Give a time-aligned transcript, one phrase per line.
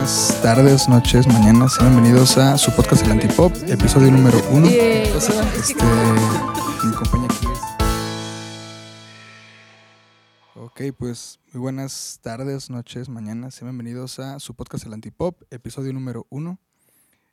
[0.00, 1.76] buenas tardes, noches, mañanas.
[1.78, 4.66] Bienvenidos a su podcast El Antipop, episodio número uno.
[4.66, 5.74] Este,
[6.84, 7.60] mi compañía aquí es-
[10.54, 13.60] Ok, pues muy buenas tardes, noches, mañanas.
[13.60, 16.58] Bienvenidos a su podcast El Antipop, episodio número uno.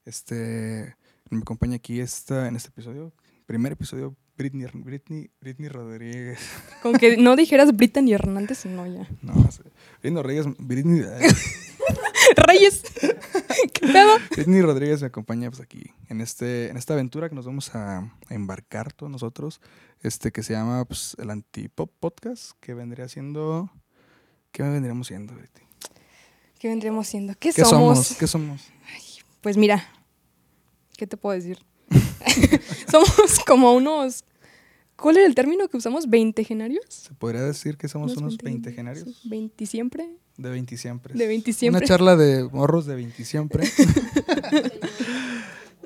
[0.04, 0.94] Este,
[1.30, 3.14] me acompaña aquí esta, en este episodio,
[3.46, 6.40] primer episodio, Britney, Britney, Britney Rodríguez.
[6.84, 9.08] Con que no dijeras Brittany Hernández, no ya.
[9.22, 9.48] No.
[10.02, 11.02] Britney Rodríguez, Britney,
[12.36, 12.84] Reyes.
[13.74, 14.18] ¿Qué pedo?
[14.32, 18.12] Britney Rodríguez me acompaña pues, aquí en este en esta aventura que nos vamos a,
[18.30, 19.62] embarcar todos nosotros,
[20.02, 23.70] este que se llama pues, el Antipop Podcast, que vendría siendo
[24.52, 25.34] ¿qué vendríamos siendo?
[25.34, 25.66] Britney?
[26.60, 27.34] ¿Qué vendríamos siendo?
[27.34, 27.98] ¿Qué, ¿Qué somos?
[27.98, 28.20] somos?
[28.20, 28.62] ¿Qué somos?
[29.42, 29.88] Pues mira,
[30.98, 31.60] ¿qué te puedo decir?
[32.92, 34.26] somos como unos.
[34.98, 36.10] ¿Cuál era el término que usamos?
[36.10, 36.84] ¿Veintegenarios?
[36.90, 40.10] Se podría decir que somos unos 20 genarios sí, ¿Veinti siempre?
[40.38, 41.14] de 20 siempre.
[41.14, 41.80] De 20 siempre.
[41.80, 43.64] Una charla de morros de 20 siempre.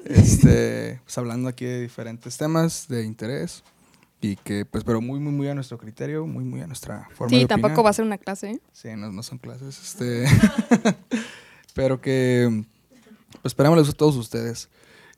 [0.06, 3.64] este, pues hablando aquí de diferentes temas de interés
[4.22, 7.30] y que pues pero muy muy muy a nuestro criterio, muy muy a nuestra forma
[7.30, 7.86] Sí, de tampoco opinar.
[7.86, 8.60] va a ser una clase, ¿eh?
[8.72, 10.26] Sí, no, no son clases, este
[11.74, 12.64] pero que
[13.42, 14.70] pues esperamos a todos ustedes.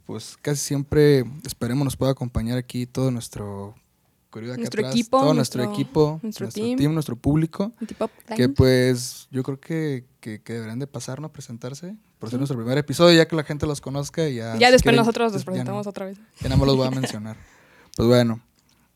[0.05, 3.73] Pues casi siempre esperemos nos pueda acompañar aquí todo nuestro
[4.41, 6.77] acá Nuestro atrás, equipo, todo nuestro, nuestro- equipo, nuestro nuestro team.
[6.77, 7.71] team, nuestro público.
[8.35, 12.39] Que pues yo creo que, que, que deberían de pasarnos a presentarse por ser Sí.
[12.39, 14.55] nuestro primer episodio, ya que la gente los conozca y ya...
[14.57, 16.17] ya después quieren, nosotros nos ya presentamos no- otra vez.
[16.39, 17.37] Ya nada más los voy a mencionar.
[17.95, 18.41] Pues bueno,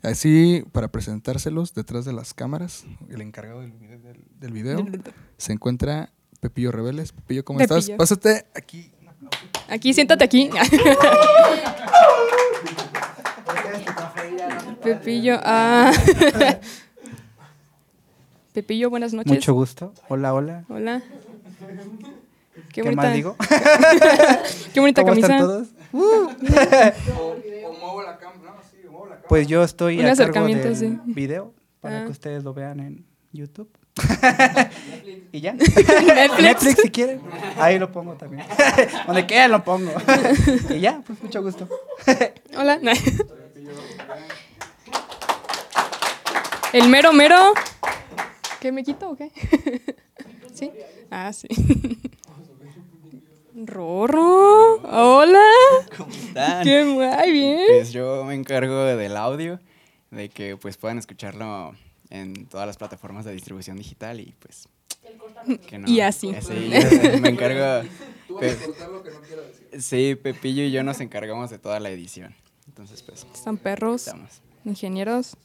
[0.02, 4.86] así para presentárselos detrás de las cámaras, el encargado del, del, del video,
[5.38, 7.12] se encuentra Pepillo Rebeles.
[7.12, 7.86] Pepillo, ¿cómo estás?
[7.86, 7.98] Pepillo.
[7.98, 8.92] Pásate aquí.
[9.70, 10.50] Aquí, siéntate aquí.
[14.88, 15.92] Pepillo, ah.
[18.54, 19.32] Pepillo, buenas noches.
[19.32, 19.94] Mucho gusto.
[20.08, 20.64] Hola, hola.
[20.70, 21.04] Hola.
[22.74, 23.36] Qué, ¿Qué, bonita, más digo?
[24.74, 25.28] qué bonita ¿Cómo camisa.
[25.28, 25.68] están todos?
[29.28, 30.97] Pues yo estoy Un a cargo del sí.
[31.06, 32.06] video para Ah.
[32.06, 33.70] que ustedes lo vean en YouTube.
[35.31, 35.53] y ya.
[35.53, 36.42] Netflix.
[36.42, 37.22] Netflix si quieren.
[37.59, 38.46] Ahí lo pongo también.
[39.06, 39.92] Donde quieran lo pongo.
[40.70, 41.68] y ya, pues mucho gusto.
[42.58, 42.80] Hola.
[46.73, 47.53] El mero mero.
[48.59, 49.31] ¿Qué me quito o qué?
[50.53, 50.72] ¿Sí?
[51.09, 51.47] Ah, sí.
[53.55, 54.81] Rorro.
[54.83, 55.44] Hola.
[55.97, 56.63] ¿Cómo están?
[56.63, 57.61] Qué guay, bien.
[57.69, 59.59] Pues yo me encargo del audio,
[60.11, 61.75] de que pues puedan escucharlo
[62.09, 64.67] en todas las plataformas de distribución digital y pues
[65.66, 65.88] que no.
[65.89, 66.28] Y así.
[67.22, 67.88] Me encargo.
[68.39, 68.57] Pe-
[69.79, 72.35] sí, Pepillo y yo nos encargamos de toda la edición.
[72.67, 74.41] Entonces pues Están perros, estamos.
[74.67, 75.38] Ingenieros.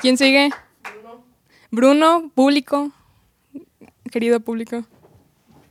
[0.00, 0.50] ¿Quién sigue?
[1.70, 2.90] Bruno, público.
[4.10, 4.84] Querido público.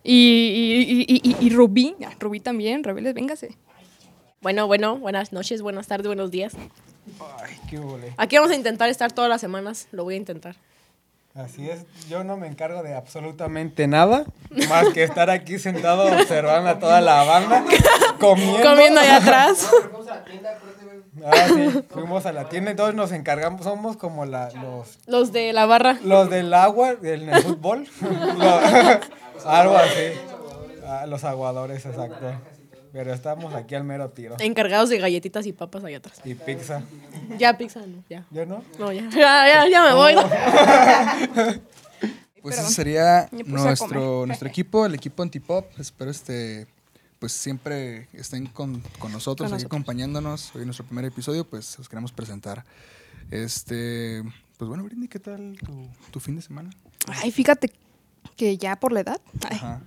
[0.04, 1.96] Y, y, y, y, y Rubí.
[2.06, 3.58] Ah, Rubí también, Rebeles, véngase.
[4.42, 6.54] Bueno, bueno, buenas noches, buenas tardes, buenos días.
[7.44, 8.14] Ay, qué ole.
[8.18, 10.56] Aquí vamos a intentar estar todas las semanas, lo voy a intentar.
[11.36, 14.26] Así es, yo no me encargo de absolutamente nada,
[14.68, 17.64] más que estar aquí sentado observando a toda la banda,
[18.20, 18.62] comiendo.
[18.68, 19.70] Comiendo allá atrás.
[21.26, 25.34] Ah, sí, fuimos a la tienda y todos nos encargamos, somos como la, los, Los
[25.34, 25.98] de la barra.
[26.02, 27.86] los del agua, del el fútbol,
[29.46, 30.14] algo así,
[30.88, 32.32] Ah, los aguadores, exacto.
[32.92, 34.36] Pero estamos aquí al mero tiro.
[34.40, 36.20] Encargados de galletitas y papas allá atrás.
[36.26, 36.82] Y pizza,
[37.38, 38.26] Ya, pizza, no, ya.
[38.32, 38.64] ¿yo no?
[38.80, 39.08] No, ya.
[39.12, 40.16] Ya, ya, ya me voy.
[40.16, 40.24] ¿no?
[42.42, 45.66] Pues ese sería nuestro, nuestro equipo, el equipo Antipop.
[45.78, 46.68] Espero este
[47.20, 49.66] pues siempre estén con, con nosotros, Con aquí nosotros.
[49.66, 50.56] acompañándonos.
[50.56, 52.64] Hoy en nuestro primer episodio, pues los queremos presentar.
[53.30, 54.24] Este,
[54.58, 56.70] pues bueno, Britney, ¿qué tal tu, tu fin de semana?
[57.08, 57.74] Ay, fíjate
[58.38, 59.20] que ya por la edad.
[59.50, 59.82] ay, Ajá.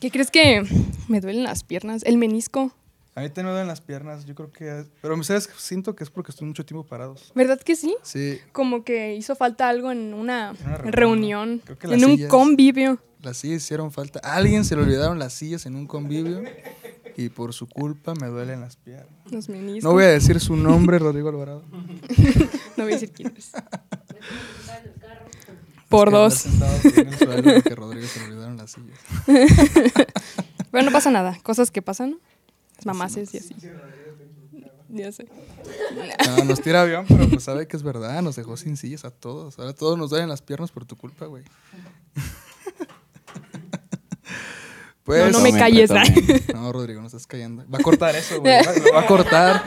[0.00, 0.62] ¿Qué crees que
[1.08, 2.02] me duelen las piernas?
[2.04, 2.72] El menisco.
[3.14, 4.84] A mí te me duelen las piernas, yo creo que...
[5.02, 5.50] Pero, ¿sabes?
[5.58, 7.32] Siento que es porque estoy mucho tiempo parados.
[7.34, 7.96] ¿Verdad que sí?
[8.02, 11.62] Sí, Como que hizo falta algo en una, En una reunión, reunión, ¿no?
[11.64, 12.98] Creo que las en un sillas- convivio.
[13.20, 14.20] las sillas hicieron falta.
[14.22, 16.42] A alguien se le olvidaron las sillas en un convivio
[17.16, 19.08] y por su culpa me duelen las piernas.
[19.30, 19.82] Los meniscos.
[19.84, 21.64] No voy a decir su nombre, Rodrigo Alvarado.
[22.76, 23.50] No voy a decir quién es.
[25.90, 27.66] Por Es que dos.
[27.66, 28.99] a Rodrigo se le olvidaron las sillas.
[30.70, 31.38] Pero no pasa nada.
[31.42, 32.18] Cosas que pasan.
[32.76, 33.54] Las mamaces y así.
[34.88, 35.26] Ya sé.
[36.26, 38.22] No, nos tira avión, pero pues sabe que es verdad.
[38.22, 39.58] Nos dejó sin sillas a todos.
[39.58, 41.44] Ahora todos nos duelen las piernas por tu culpa, güey.
[45.02, 45.90] Pues, No, no me calles.
[45.90, 46.42] retomen.
[46.54, 47.64] No, Rodrigo, no estás callando.
[47.68, 48.52] Va a cortar eso, güey.
[48.64, 49.62] Va- Lo va a cortar.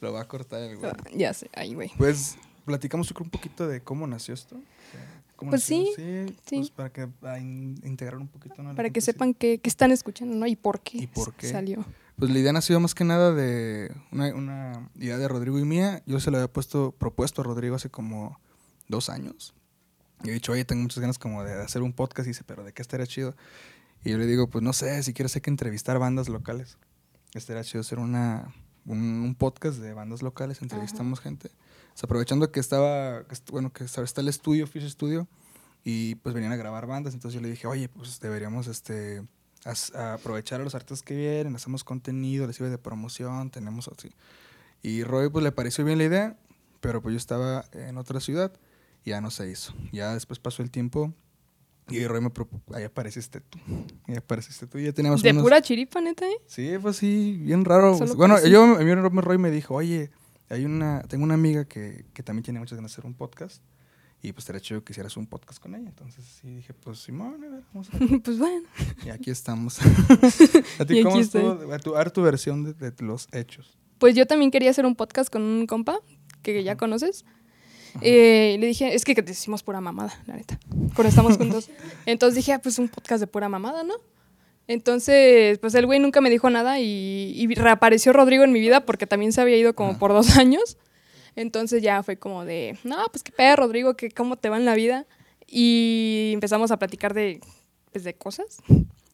[0.00, 0.92] Lo va a cortar el güey.
[1.14, 1.48] Ya sé.
[1.54, 1.92] Ay, güey.
[1.98, 4.56] Pues platicamos un poquito de cómo nació esto.
[5.38, 5.84] ¿Cómo Pues nació?
[5.94, 6.56] sí, sí.
[6.56, 8.60] Pues para que para in- integrar un poquito.
[8.62, 8.70] ¿no?
[8.70, 9.06] a Para que sí.
[9.06, 10.46] sepan qué qué están escuchando, ¿no?
[10.48, 11.48] Y por qué, ¿Y por qué?
[11.48, 11.84] salió.
[12.16, 16.02] Pues la idea nació más que nada de una, una idea de Rodrigo y mía.
[16.06, 18.40] Yo se lo había puesto, propuesto a Rodrigo hace como
[18.88, 19.54] dos años.
[20.24, 22.26] Y he dicho, oye, tengo muchas ganas como de hacer un podcast.
[22.26, 23.36] Y dice, pero ¿de qué estaría chido?
[24.04, 26.76] Y yo le digo, pues no sé, si quieres hay que entrevistar bandas locales.
[27.34, 28.52] Estaría chido hacer una,
[28.84, 31.50] un, un podcast de bandas locales, entrevistamos gente.
[31.98, 35.26] Sea, aprovechando que estaba, bueno, que está el estudio, Fish Studio,
[35.82, 37.12] y pues venían a grabar bandas.
[37.12, 39.26] Entonces yo le dije, oye, pues deberíamos este,
[39.64, 44.12] a aprovechar a los artistas que vienen, hacemos contenido, les sirve de promoción, tenemos así.
[44.80, 46.36] Y Roy pues le pareció bien la idea,
[46.80, 48.52] pero pues yo estaba en otra ciudad
[49.04, 49.74] y ya no se hizo.
[49.90, 51.12] Ya después pasó el tiempo
[51.88, 53.58] y Roy me propuso, ahí apareciste tú,
[54.06, 56.36] ahí apareciste tú, y ya teníamos De unos- pura chiripa, neta, ¿eh?
[56.46, 57.98] Sí, pues sí, bien raro.
[57.98, 60.12] Solo bueno, yo, a mí Roy me dijo, oye,
[60.48, 63.62] hay una, tengo una amiga que, que también tiene muchas ganas de hacer un podcast.
[64.20, 65.88] Y pues estaría chido que hicieras un podcast con ella.
[65.88, 68.20] Entonces sí dije, pues Simón, a ver, vamos a ver.
[68.24, 68.66] pues bueno.
[69.06, 69.78] Y aquí estamos.
[70.80, 71.72] ¿A ti cómo estuvo?
[71.72, 73.78] A tu, a tu versión de, de los hechos.
[73.98, 76.00] Pues yo también quería hacer un podcast con un compa
[76.42, 77.24] que ya conoces.
[78.00, 80.58] Eh, le dije, es que decimos pura mamada, la neta,
[80.94, 81.70] cuando estamos juntos.
[82.06, 83.94] Entonces dije, ah, pues un podcast de pura mamada, ¿no?
[84.68, 88.84] Entonces, pues el güey nunca me dijo nada y, y reapareció Rodrigo en mi vida
[88.86, 90.76] porque también se había ido como por dos años.
[91.34, 94.64] Entonces ya fue como de, no, pues qué pedo, Rodrigo, que cómo te va en
[94.64, 95.06] la vida.
[95.46, 97.40] Y empezamos a platicar de,
[97.92, 98.58] pues, de cosas.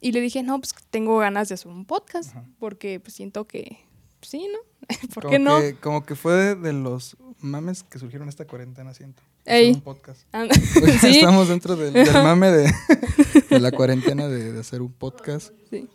[0.01, 2.45] Y le dije, no, pues tengo ganas de hacer un podcast Ajá.
[2.59, 3.79] porque pues siento que,
[4.21, 4.59] pues, sí, ¿no?
[5.15, 5.61] ¿Por Como qué no?
[5.61, 9.23] que- como que fue de, de los mames que surgieron esta cuarentena, siento.
[9.46, 9.73] Hacer Ey.
[9.73, 10.23] un podcast.
[10.32, 10.46] Ah,
[11.00, 12.73] sí, Estamos dentro del, del mame de,
[13.50, 15.52] de la cuarentena de, de hacer un podcast.
[15.70, 15.88] sí.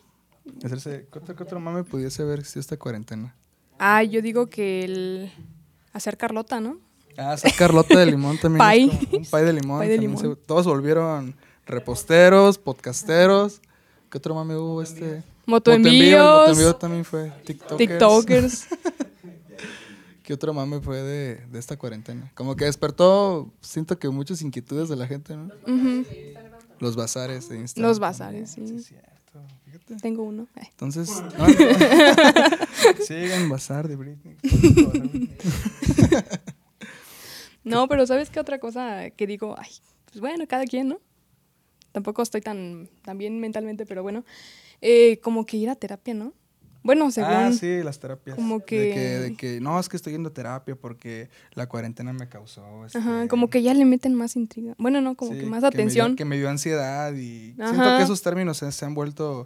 [0.64, 3.36] Hacerse, ¿qué, otro, qué otro mame pudiese haber existido esta cuarentena?
[3.78, 5.32] Ah, yo digo que el
[5.94, 6.80] hacer Carlota, ¿no?
[7.18, 8.58] Ah, esa Carlota de limón también.
[8.58, 9.10] Pay.
[9.14, 9.80] un pay de limón.
[9.80, 10.18] Pay de limón.
[10.18, 11.36] se- todos volvieron
[11.68, 13.62] reposteros, podcasteros.
[14.10, 14.82] ¿Qué otro mame hubo?
[14.82, 15.22] Este.
[15.46, 17.32] Motoenvíos, Motoenvío, Motoenvío también fue.
[17.46, 17.78] TikTokers.
[17.78, 18.68] TikTokers.
[20.30, 22.32] ¿Qué otro mame fue de, de esta cuarentena?
[22.36, 25.46] Como que despertó, siento que muchas inquietudes de la gente, ¿no?
[25.66, 26.06] Ujú.
[26.78, 27.90] Los bazares de Instagram.
[27.90, 28.62] Los bazares, sí.
[28.62, 29.42] es cierto.
[29.66, 29.96] Fíjate.
[29.96, 30.48] Tengo uno.
[30.54, 30.68] Ay.
[30.70, 31.10] Entonces,
[31.40, 31.48] no,
[33.04, 34.38] sigan bazar de Britney.
[37.64, 39.56] No, pero ¿sabes qué otra cosa que digo?
[39.58, 39.72] Ay,
[40.06, 41.00] pues bueno, cada quien, ¿no?
[41.92, 44.24] Tampoco estoy tan, tan bien mentalmente, pero bueno.
[44.82, 46.34] Eh, como que ir a terapia, ¿no?
[46.90, 47.30] Bueno, según...
[47.32, 48.36] Ah, sí, las terapias.
[48.36, 52.14] como De que- de que, no, es que estoy yendo a terapia porque la cuarentena
[52.14, 52.64] me causó.
[52.96, 54.74] Ajá, este, como que ya le meten más intriga.
[54.80, 56.16] Bueno, no, como sí, que más me dio- atención.
[56.16, 57.98] Que me, dio, ansiedad y siento Ajá.
[57.98, 59.46] que esos términos se, se han vuelto,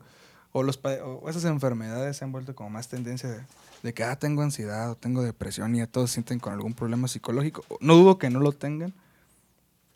[0.54, 3.42] o, los, o esas enfermedades se han vuelto como más tendencia de,
[3.84, 6.74] de que, ah, tengo ansiedad o tengo depresión y ya todos se sienten con algún
[6.74, 7.66] problema psicológico.
[7.81, 8.94] No dudo que no lo tengan,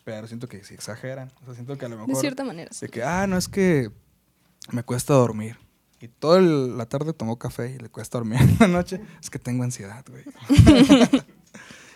[0.04, 1.30] pero siento que sí exageran.
[1.42, 2.14] O sea, siento que a lo mejor...
[2.14, 2.70] de cierta manera.
[2.74, 2.84] sí.
[2.84, 3.90] De que, ah, no es que
[4.70, 5.56] me cuesta dormir.
[6.00, 9.00] Y toda la tarde tomó café y le cuesta dormir en la noche.
[9.22, 10.24] Es que tengo ansiedad, güey.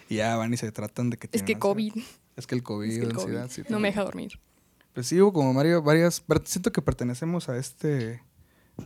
[0.08, 1.60] y ya van y se tratan de que Es que ansiedad.
[1.60, 1.92] COVID.
[2.36, 3.62] Es que el COVID, Es que el ansiedad, COVID sí.
[3.68, 4.40] no me deja dormir.
[4.94, 6.22] Pues sí, hubo como Mario, varias...
[6.44, 8.22] Siento que pertenecemos a este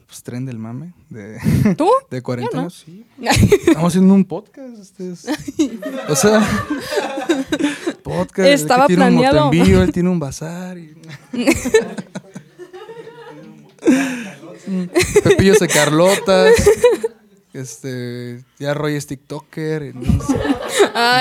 [0.07, 1.39] pues, tren del mame de,
[1.79, 1.89] ¿Tú?
[2.11, 2.65] de cuarentena.
[2.65, 2.71] no.
[2.71, 3.07] Sí.
[3.21, 4.79] Estamos haciendo un podcast.
[4.79, 5.27] Este es-
[6.09, 6.47] o sea,
[8.03, 8.49] podcast.
[8.51, 9.49] Estaba tiene planeado.
[9.49, 10.77] un motoenvío, él tiene un bazar.
[10.79, 10.95] Y...
[15.23, 16.53] Pepillos de Carlotas.
[17.53, 19.83] Este, ya Roy es TikToker.
[19.83, 20.37] Entonces,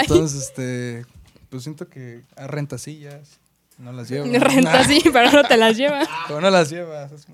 [0.02, 1.06] entonces, este,
[1.50, 3.40] pues siento que a renta sillas.
[3.78, 4.26] No las llevo.
[4.40, 6.08] renta sí, pero no te las lleva.
[6.28, 7.12] Pero no las llevas.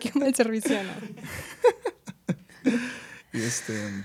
[0.00, 0.92] Qué mal servicio, ¿no?
[3.32, 4.04] Y este,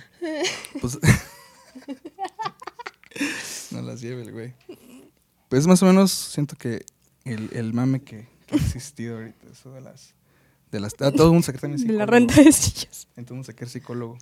[0.81, 0.99] pues,
[3.71, 4.53] no las lleve el güey.
[5.47, 6.85] Pues más o menos siento que
[7.23, 10.13] el, el mame que, que ha existido ahorita, eso de las,
[10.71, 13.07] de las, ah, todo cree también De la renta de sillas.
[13.43, 14.17] Se cree psicólogo.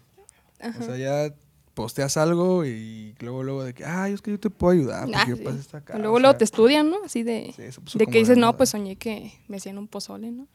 [0.60, 0.80] Ajá.
[0.80, 1.34] O sea, ya
[1.74, 5.18] posteas algo y luego, luego de que, ay, es que yo te puedo ayudar porque
[5.18, 5.44] Ah, yo sí.
[5.44, 5.98] pasé esta acá.
[5.98, 6.98] Luego, o luego te estudian, ¿no?
[7.06, 10.32] Así de, sí, puso de que dices, no, pues soñé que me hacían un pozole,
[10.32, 10.48] ¿no?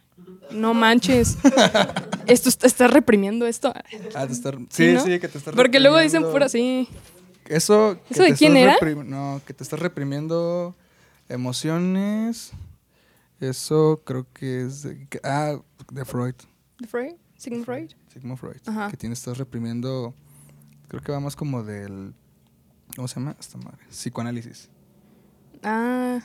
[0.51, 1.39] No manches.
[2.27, 3.73] esto está- estás reprimiendo esto.
[4.15, 5.01] Ah, te estar, Sí, sí, ¿no?
[5.05, 6.89] sí, que te estás Porque luego dicen pura así.
[7.47, 8.77] Eso, ¿Eso de quién era?
[9.05, 10.75] No, que te estás reprimiendo
[11.29, 12.53] emociones.
[13.41, 15.57] Eso creo que es de, que- ah,
[15.91, 16.35] de Freud.
[16.79, 17.15] ¿De Freud?
[17.37, 17.91] ¿Sigmund Freud?
[18.13, 18.61] Sigmund Freud.
[18.67, 18.91] Ajá.
[18.91, 20.15] Que tienes, estás reprimiendo.
[20.89, 22.15] Creo que va más como del.
[22.97, 23.37] ¿Cómo se llama?
[23.41, 23.79] Esta madre.
[23.91, 24.69] Psicoanálisis.
[25.63, 26.21] Ah,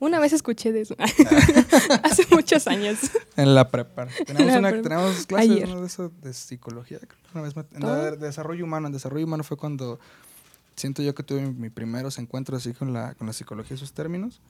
[0.00, 0.96] una vez escuché de eso.
[2.02, 2.98] Hace muchos años.
[3.36, 4.06] En la prepa.
[4.26, 4.82] Tenemos, la una, prepa.
[4.88, 5.50] tenemos clases
[5.80, 6.98] de eso de psicología.
[7.34, 7.96] una vez en Ah.
[8.10, 8.86] de desarrollo humano.
[8.86, 9.98] En desarrollo humano fue cuando
[10.76, 13.78] siento yo que tuve mi, mi primeros encuentros así con la, con la psicología y
[13.78, 14.40] sus términos,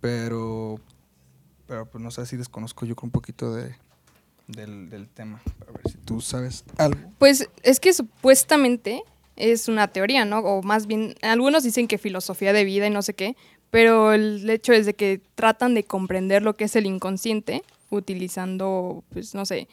[0.00, 0.78] pero,
[1.66, 3.74] pero pues no sé si desconozco yo con un poquito de,
[4.46, 5.42] del, del tema.
[5.68, 7.00] A ver si tú sabes algo.
[7.18, 9.02] Pues es que supuestamente
[9.36, 10.38] es una teoría, ¿no?
[10.40, 13.36] O más bien, algunos dicen que filosofía de vida y no sé qué,
[13.70, 19.04] pero el hecho es de que tratan de comprender lo que es el inconsciente utilizando,
[19.10, 19.68] pues no sé,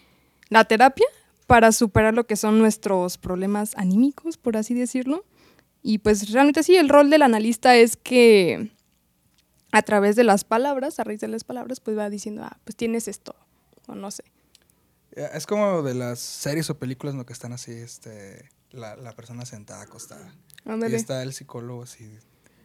[0.50, 1.06] la terapia
[1.48, 5.26] para superar lo que son nuestros problemas anímicos, por así decirlo.
[5.82, 8.72] Y pues realmente sí, el rol del analista es que
[9.72, 12.76] a través de las palabras, a raíz de las palabras, pues va diciendo, ah, pues
[12.76, 13.36] tienes esto,
[13.88, 14.24] o no sé.
[15.16, 18.96] Eh, Es como de las series o películas en lo que están así, este, la,
[18.96, 20.34] la persona sentada, acostada.
[20.66, 20.96] Y Ándale.
[20.96, 22.18] está el psicólogo así.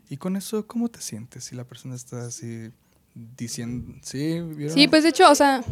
[0.09, 1.45] Y con eso, ¿cómo te sientes?
[1.45, 2.71] Si la persona está así
[3.14, 4.75] diciendo, sí, ¿vieron?
[4.75, 5.62] Sí, pues de hecho, o sea,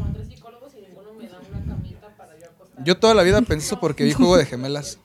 [2.85, 4.99] Yo toda la vida pensé eso porque vi Juego de Gemelas.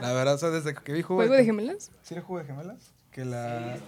[0.00, 1.90] La verdad, o sea, desde que vi Juego, ¿juego de gemelas?
[2.02, 2.92] ¿Sí era Juego de Gemelas?
[3.10, 3.78] Que la...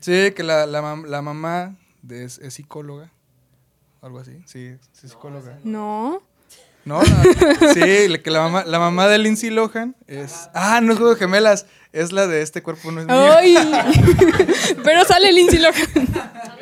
[0.00, 3.12] Sí, que la, la, mam- la mamá de- es, es psicóloga.
[4.00, 5.58] Algo así, sí, sí es psicóloga.
[5.62, 6.22] No.
[6.84, 7.04] No, no,
[7.74, 10.48] sí, la- que la mamá, la mamá de Lindsay Lohan es...
[10.54, 13.16] Ah, no es Juego de Gemelas, es la de Este Cuerpo No es Mío.
[13.16, 13.54] ¡Ay!
[14.84, 16.08] Pero sale Lindsay Lohan.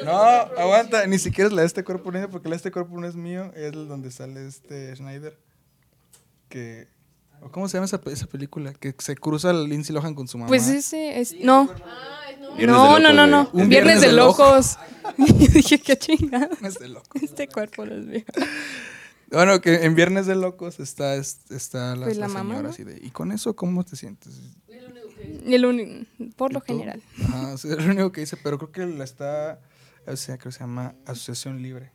[0.05, 2.57] No, aguanta, ni siquiera es la de Este Cuerpo No es Mío, porque la de
[2.57, 5.39] Este Cuerpo No es Mío es donde sale este Schneider.
[6.49, 6.89] Que...
[7.41, 8.73] ¿o ¿Cómo se llama esa, esa película?
[8.73, 10.49] Que se cruza Lindsay Lohan con su mamá.
[10.49, 11.35] Pues ese es.
[11.41, 11.71] No.
[12.57, 13.49] Viernes No, no, no, no.
[13.53, 14.79] Un Viernes, viernes de de locos.
[15.17, 16.49] Yo dije, qué chingada.
[16.63, 17.07] Es de loco.
[17.23, 18.25] Este cuerpo no es mío.
[19.31, 22.63] Bueno, que en Viernes de Locos está, es- está la, Pues la la mamá, señora
[22.63, 22.69] ¿no?
[22.71, 22.99] así de...
[23.05, 24.41] ¿Y con eso cómo te sientes?
[25.47, 26.07] El
[26.37, 27.03] por lo general.
[27.25, 29.61] Ajá, es lo único que dice, pero creo que la está,
[30.07, 31.93] o sea, creo que se llama asociación libre.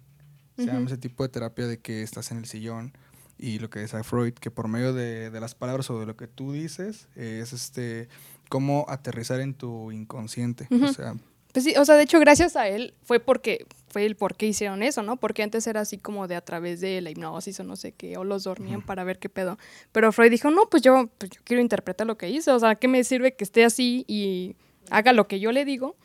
[0.58, 2.94] Se llama ese tipo de terapia de que estás en el sillón
[3.40, 6.16] y lo que decía Freud, que por medio de, de las palabras o de lo
[6.16, 8.08] que tú dices, es este,
[8.50, 10.68] cómo aterrizar en tu inconsciente.
[10.72, 11.16] O sea,
[11.54, 14.48] Pues sí, o sea, de hecho, gracias a él fue porque fue el por qué
[14.48, 15.18] hicieron eso, ¿no?
[15.18, 18.18] Porque antes era así como de a través de la hipnosis o no sé qué,
[18.18, 19.60] o los dormían para ver qué pedo.
[19.92, 22.56] Pero Freud dijo, no, pues yo, pues yo quiero interpretar lo que hizo.
[22.56, 24.56] O sea, ¿qué me sirve que esté así y
[24.90, 25.96] haga lo que yo le digo?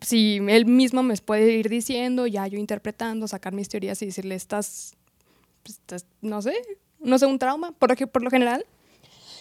[0.00, 4.36] Si él mismo me puede ir diciendo, ya yo interpretando, sacar mis teorías y decirle,
[4.36, 4.94] estás,
[5.64, 6.54] pues, estás, no sé,
[6.98, 7.72] no sé, un trauma.
[7.78, 8.64] Porque por lo general,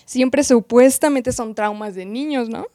[0.03, 2.67] siempre supuestamente son traumas de niños, ¿no?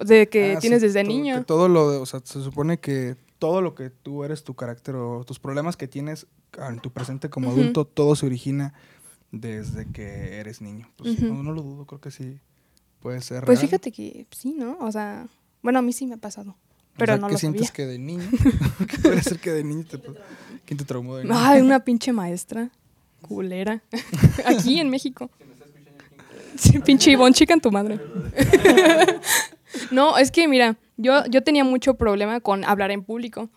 [0.00, 1.38] De que ah, tienes sí, desde todo- niño.
[1.38, 4.54] que todo lo, de- o sea, se supone que todo lo que tú eres, tu
[4.54, 6.26] carácter o tus problemas que tienes
[6.68, 8.72] en tu presente como adulto, todo se origina
[9.32, 10.88] desde que eres niño.
[10.96, 11.26] Pues Ujú.
[11.34, 12.38] no, no lo dudo, creo que sí
[13.00, 13.68] puede ser Pues real.
[13.68, 14.78] fíjate que sí, ¿no?
[14.80, 15.26] O sea,
[15.62, 16.52] bueno, a mí sí me ha pasado.
[16.52, 16.56] O
[16.98, 17.72] Pero sea, no ¿qué lo sientes sabía.
[17.74, 18.28] que de niño?
[18.88, 19.98] ¿Qué puede ser que de niño te...
[20.64, 21.34] ¿Quién te traumó de niño?
[21.36, 22.70] Ay, una pinche maestra.
[23.22, 23.82] Culera.
[24.46, 25.30] Aquí en México.
[26.56, 27.98] Sí, pinche Ivonne, chica en tu madre.
[29.90, 33.50] no, es que mira, yo, yo tenía mucho problema con hablar en público.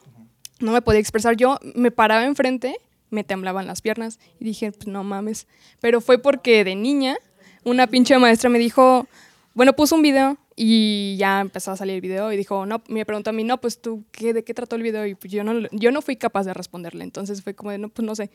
[0.59, 1.35] No me podía expresar.
[1.35, 2.77] Yo me paraba enfrente,
[3.09, 5.47] me temblaban las piernas y dije, pues no mames.
[5.81, 7.17] Pero fue porque de niña
[7.63, 9.07] una pinche maestra me dijo,
[9.53, 13.05] bueno, puso un video y ya empezó a salir el video y dijo, no, me
[13.05, 15.05] preguntó a mí, no, pues tú, ¿qué, ¿de qué trató el video?
[15.05, 17.03] Y pues yo no, yo no fui capaz de responderle.
[17.03, 18.31] Entonces fue como no, pues no sé.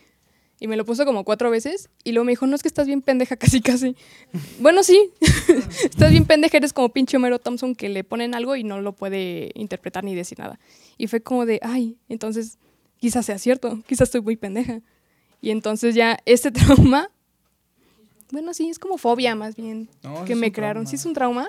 [0.62, 2.87] Y me lo puso como cuatro veces y luego me dijo, no, es que estás
[2.87, 3.97] bien pendeja, casi, casi.
[4.61, 5.11] bueno, sí,
[5.85, 8.93] estás bien pendeja, eres como pinche Homero Thompson que le ponen algo y no lo
[8.93, 10.59] puede interpretar ni decir nada.
[10.99, 12.59] Y fue como de, ay, entonces
[12.99, 14.81] quizás sea cierto, quizás estoy muy pendeja.
[15.40, 17.09] Y entonces ya este trauma,
[18.31, 20.85] bueno, sí, es como fobia más bien No, que me crearon.
[20.85, 20.90] trauma.
[20.90, 21.49] ¿Sí es un trauma?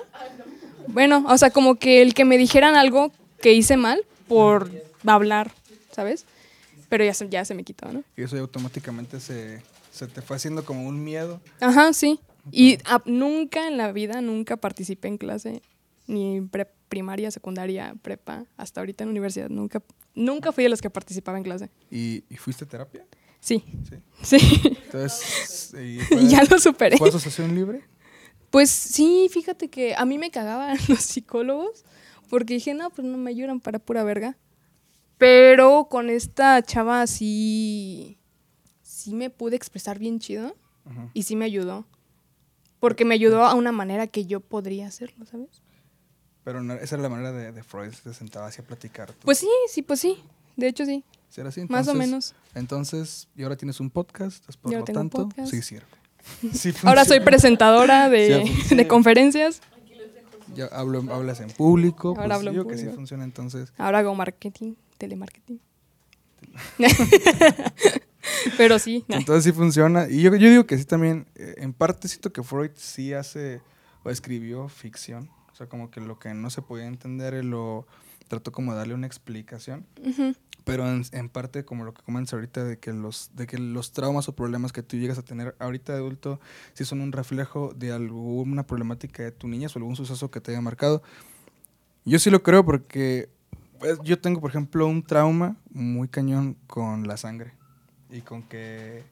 [0.88, 4.70] Bueno, o sea, como que el que me dijeran algo que hice mal por
[5.06, 5.52] hablar,
[5.92, 6.24] ¿sabes?
[6.92, 8.04] Pero ya se, ya se me quitó, ¿no?
[8.18, 11.40] Y eso ya automáticamente se, se te fue haciendo como un miedo.
[11.58, 12.20] Ajá, sí.
[12.50, 15.62] Y nunca en la vida, nunca participé en clase,
[16.06, 19.48] ni pre- primaria, secundaria, prepa, hasta ahorita en universidad.
[19.48, 19.82] Nunca,
[20.14, 21.70] nunca fui de los que participaba en clase.
[21.90, 23.06] ¿Y, y fuiste a terapia?
[23.40, 23.96] Sí, Sí.
[24.38, 24.76] sí.
[24.84, 26.98] Entonces, ¿y Y fue, ya lo superé.
[26.98, 27.80] ¿fue asociación libre?
[28.50, 31.86] Pues sí, fíjate que a mí me cagaban los psicólogos
[32.28, 34.36] porque dije, no, pues no me ayudan para pura verga.
[35.22, 38.18] Pero con esta chava sí,
[38.82, 41.08] sí me pude expresar bien chido Ajá.
[41.14, 41.86] y sí me ayudó.
[42.80, 45.62] Porque me ayudó a una manera que yo podría hacerlo, ¿sabes?
[46.42, 49.14] Pero no- esa era la manera de, de Freud, se sentaba así a platicar.
[49.22, 50.18] Pues sí, sí, pues sí.
[50.56, 51.04] De hecho, sí.
[51.28, 51.60] ¿Sí era así?
[51.68, 52.34] Más o Entonces- menos.
[52.56, 55.86] Entonces, y ahora tienes un podcast, entonces, por Y lo tanto, sí sirve.
[56.52, 59.60] Sí Ahora soy presentadora de, Sí, de conferencias.
[60.56, 62.08] Ya hablo, hablas en público.
[62.08, 62.96] Ahora pues, hablo en digo que sí público.
[62.96, 63.72] funciona, entonces.
[63.78, 65.60] Ahora hago marketing, telemarketing.
[68.56, 69.04] Pero sí.
[69.08, 70.08] Entonces sí funciona.
[70.08, 73.60] Y yo, yo digo que sí también, eh, en parte siento que Freud sí hace
[74.04, 75.28] o escribió ficción.
[75.52, 77.88] O sea, como que lo que no se podía entender, él lo
[78.28, 79.84] trató como de darle una explicación.
[80.64, 83.90] Pero en, en parte, como lo que comentas ahorita, de que, los, de que los
[83.90, 86.38] traumas o problemas que tú llegas a tener ahorita de adulto,
[86.74, 90.52] sí son un reflejo de alguna problemática de tu niñez o algún suceso que te
[90.52, 91.02] haya marcado.
[92.04, 93.28] Yo sí lo creo porque
[93.82, 97.52] pues, yo tengo, por ejemplo, un trauma muy cañón con la sangre
[98.10, 99.04] y con que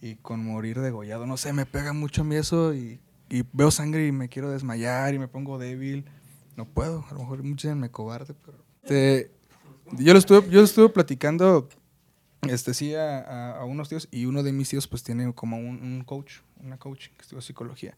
[0.00, 1.26] y con morir degollado.
[1.26, 4.50] No sé, me pega mucho a mí eso y, y veo sangre y me quiero
[4.50, 6.04] desmayar y me pongo débil.
[6.56, 8.58] No puedo, a lo mejor muchos me cobarde, pero...
[8.82, 9.30] Este,
[9.98, 11.68] yo lo estuve, yo lo estuve platicando,
[12.42, 15.82] este, sí, a, a- unos tíos y uno de mis tíos pues tiene como un,
[15.82, 17.96] un coach, una coach que estudia psicología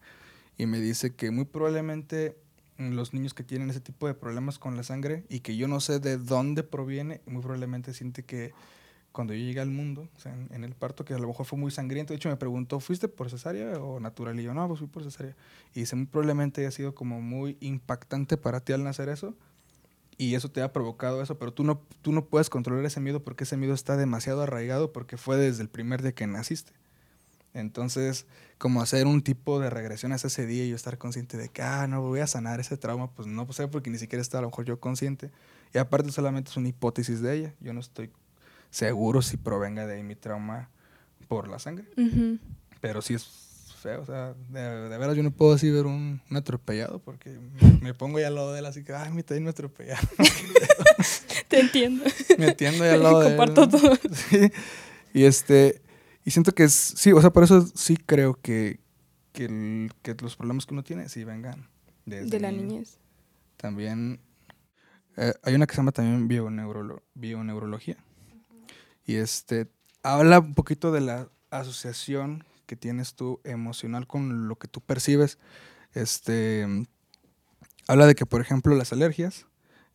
[0.57, 2.37] y me dice que muy probablemente
[2.77, 5.79] los niños que tienen ese tipo de problemas con la sangre y que yo no
[5.79, 8.53] sé de dónde proviene, muy probablemente siente que
[9.11, 11.57] cuando yo llegué al mundo, o sea, en, el parto, que a lo mejor fue
[11.57, 14.39] muy sangriento, de hecho me preguntó, ¿fuiste por cesárea o natural?
[14.39, 15.35] Y yo, no, pues fui por cesárea.
[15.73, 19.33] Y dice, muy probablemente haya sido como muy impactante para ti al nacer eso,
[20.17, 23.23] y eso te ha provocado eso, pero tú no, tú no puedes controlar ese miedo
[23.23, 26.73] porque ese miedo está demasiado arraigado porque fue desde el primer día que naciste.
[27.59, 28.25] Entonces,
[28.57, 31.61] como hacer un tipo de regresión hacia ese día y yo estar consciente de que,
[31.61, 34.41] ah, no voy a sanar ese trauma, pues no sé, porque ni siquiera está a
[34.41, 35.31] lo mejor yo consciente.
[35.73, 37.53] Y aparte solamente es una hipótesis de ella.
[37.59, 38.09] Yo no estoy
[38.69, 40.69] seguro si provenga de ahí mi trauma
[41.27, 41.85] por la sangre.
[41.97, 42.39] Ujú.
[42.79, 43.27] Pero sí es
[43.81, 47.29] feo, o sea, de, de veras yo no puedo así ver un, un atropellado porque
[47.61, 50.09] me, me pongo ya al lado de él así que, ay, mi también me atropellaron.
[51.47, 52.03] Te entiendo.
[52.37, 53.37] me atiendo ya al lado de él.
[53.37, 53.97] Comparto todo.
[54.29, 54.51] Sí.
[55.13, 55.81] Y este,
[56.27, 58.81] y siento que es, sí, o sea, por eso sí creo que,
[59.31, 61.69] que, el- que los problemas que uno tiene sí vengan
[62.05, 62.63] desde De la niño.
[62.67, 62.97] niñez.
[63.55, 64.19] También
[65.15, 67.95] eh, hay una que se llama también bioneurolo- bioneurología.
[69.05, 69.67] Y este
[70.03, 75.37] habla un poquito de la asociación que tienes tú emocional con lo que tú percibes.
[75.93, 76.67] Este
[77.87, 79.45] habla de que, por ejemplo, las alergias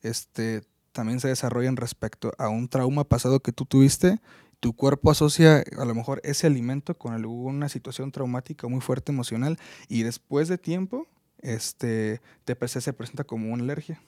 [0.01, 0.63] este,
[0.93, 4.19] también se desarrollan respecto a un trauma pasado que tú tuviste.
[4.63, 9.59] Tu cuerpo asocia a lo mejor ese alimento con alguna situación traumática muy fuerte emocional
[9.89, 11.05] y después de tiempo
[11.41, 14.01] este, te se presenta como una alergia.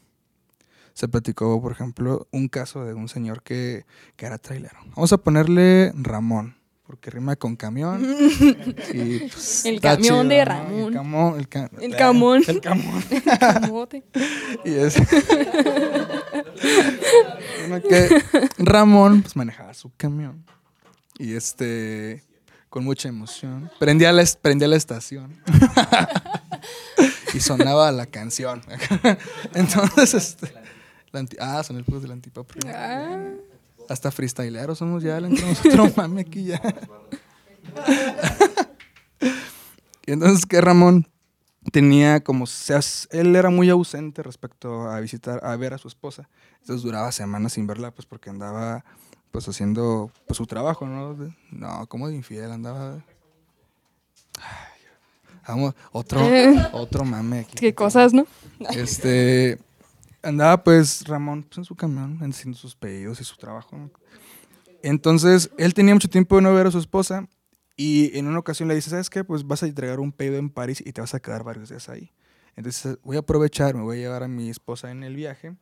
[0.94, 4.80] Se platicó, por ejemplo, un caso de un señor que, que era trailero.
[4.96, 6.56] Vamos a ponerle Ramón,
[6.88, 8.02] porque rima con camión.
[8.94, 10.46] y, pues, El camión de ¿no?
[10.46, 10.80] Ramón.
[10.88, 11.38] El camón.
[11.38, 12.44] El, ca- El camón.
[12.48, 13.04] El camón.
[13.40, 14.04] Camote.
[14.64, 14.96] Y es.
[17.68, 18.24] Bueno, que
[18.58, 20.46] Ramón pues, manejaba su camión.
[21.18, 22.24] Y este.
[22.70, 23.72] Con mucha emoción.
[23.80, 25.34] Prendía la, prendía la estación.
[27.34, 28.62] y sonaba la canción.
[29.54, 30.54] Entonces, este.
[31.12, 32.52] la anti- ah, son el juego del antipop.
[32.68, 33.18] Ah,
[33.90, 36.62] Hasta freestyleros somos ya, le entramos otro mame aquí ya.
[40.06, 41.08] y entonces que Ramón
[41.72, 45.88] tenía como, se as- él era muy ausente respecto a visitar, a ver a su
[45.88, 46.30] esposa.
[46.62, 48.84] Entonces duraba semanas sin verla, pues porque andaba
[49.32, 51.16] pues haciendo pues su trabajo, ¿no?
[51.52, 53.04] No, como de infiel, andaba...
[54.42, 54.82] Ay,
[55.48, 56.22] vamos, otro,
[56.74, 57.56] otro mame aquí.
[57.56, 58.26] qué cosas, ¿no?
[58.72, 59.60] Este
[60.24, 63.78] andaba pues Ramón pues, en su camión haciendo sus pedidos y su trabajo.
[63.78, 63.92] ¿no?
[64.82, 67.28] Entonces él tenía mucho tiempo de no ver a su esposa
[67.78, 69.24] y en una ocasión le dice, ¿sabes qué?
[69.24, 71.90] Pues vas a entregar un pedido en París y te vas a quedar varios días
[71.90, 72.12] ahí.
[72.56, 75.56] Entonces voy a aprovechar, me voy a llevar a mi esposa en el viaje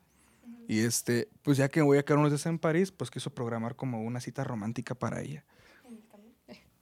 [0.67, 3.31] y este, pues ya que me voy a quedar unos días en París, pues quiso
[3.31, 5.43] programar como una cita romántica para ella.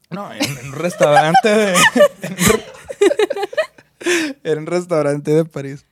[0.10, 1.74] No, en, en un restaurante de...
[2.24, 2.36] en
[4.44, 5.86] Era un restaurante de París.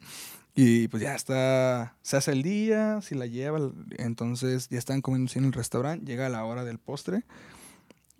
[0.55, 5.31] Y pues ya está, se hace el día, si la lleva, entonces ya están comiendo
[5.35, 7.23] en el restaurante, llega la hora del postre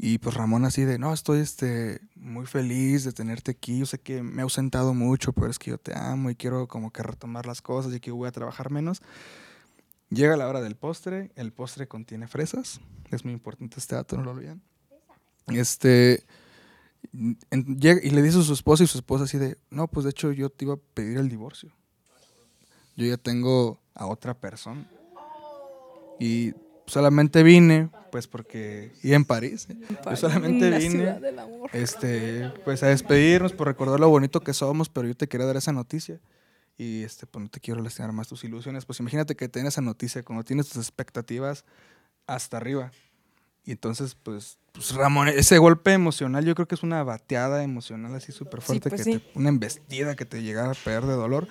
[0.01, 3.99] y pues Ramón así de, no, estoy este, muy feliz de tenerte aquí, yo sé
[3.99, 7.03] que me he ausentado mucho, pero es que yo te amo y quiero como que
[7.03, 9.01] retomar las cosas y que voy a trabajar menos.
[10.09, 12.79] Llega la hora del postre, el postre contiene fresas,
[13.11, 14.61] es muy importante este dato, no lo olviden.
[15.47, 16.23] Este,
[17.11, 20.11] llega- y le dice a su esposa y su esposa así de, no, pues de
[20.11, 21.73] hecho yo te iba a pedir el divorcio.
[22.95, 24.89] Yo ya tengo a otra persona.
[26.19, 26.53] Y
[26.89, 29.77] solamente vine, pues porque, y en París, ¿eh?
[30.09, 31.19] yo solamente La vine,
[31.73, 35.57] este, pues a despedirnos por recordar lo bonito que somos, pero yo te quería dar
[35.57, 36.19] esa noticia.
[36.77, 38.85] Y este, pues no te quiero lastimar más tus ilusiones.
[38.85, 41.65] Pues imagínate que tienes esa noticia cuando tienes tus expectativas
[42.25, 42.91] hasta arriba.
[43.65, 48.15] Y entonces, pues, pues Ramón, ese golpe emocional, yo creo que es una bateada emocional
[48.15, 49.19] así súper fuerte, pues que sí.
[49.19, 51.47] te- una embestida que te llegara a pegar de dolor.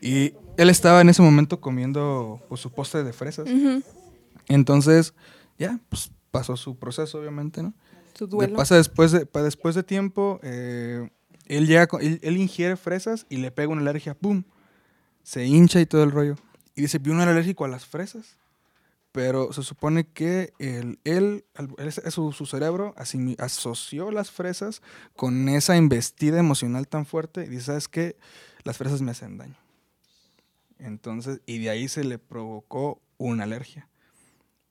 [0.00, 3.50] Y él estaba en ese momento comiendo pues, su postre de fresas.
[3.50, 3.82] Ujú.
[4.54, 5.14] Entonces,
[5.58, 7.72] ya, pues pasó su proceso, obviamente, ¿no?
[8.20, 8.56] Le duelo.
[8.56, 11.08] pasa después de, pa- después de tiempo, eh,
[11.46, 14.44] él, llega, con- él, él ingiere fresas y le pega una alergia, ¡pum!
[15.22, 16.36] se hincha y todo el rollo.
[16.74, 18.36] Y dice, vi un alérgico a las fresas.
[19.12, 21.44] Pero se supone que él, él,
[21.78, 24.82] él- su, su cerebro asimi- asoció las fresas
[25.16, 28.16] con esa investida emocional tan fuerte y dice, ¿sabes qué?
[28.62, 29.56] Las fresas me hacen daño.
[30.78, 33.88] Entonces, y de ahí se le provocó una alergia.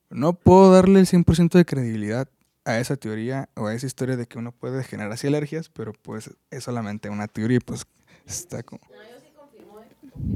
[0.09, 2.27] No puedo darle el 100% de credibilidad
[2.65, 5.93] a esa teoría o a esa historia de que uno puede generar así alergias, pero
[5.93, 7.85] pues es solamente una teoría y pues
[8.25, 8.81] está como...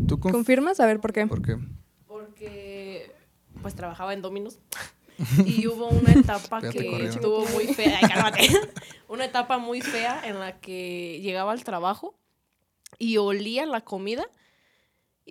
[0.08, 0.80] ¿Tú conf- ¿Confirmas?
[0.80, 1.28] A ver, ¿por qué?
[1.28, 1.58] ¿Por qué?
[2.08, 3.12] Porque
[3.62, 4.60] pues trabajaba en Dominos
[5.46, 6.68] y hubo una etapa que
[7.06, 8.50] estuvo muy fea, ay, cálmate.
[9.08, 12.16] una etapa muy fea en la que llegaba al trabajo
[12.98, 14.26] y olía la comida,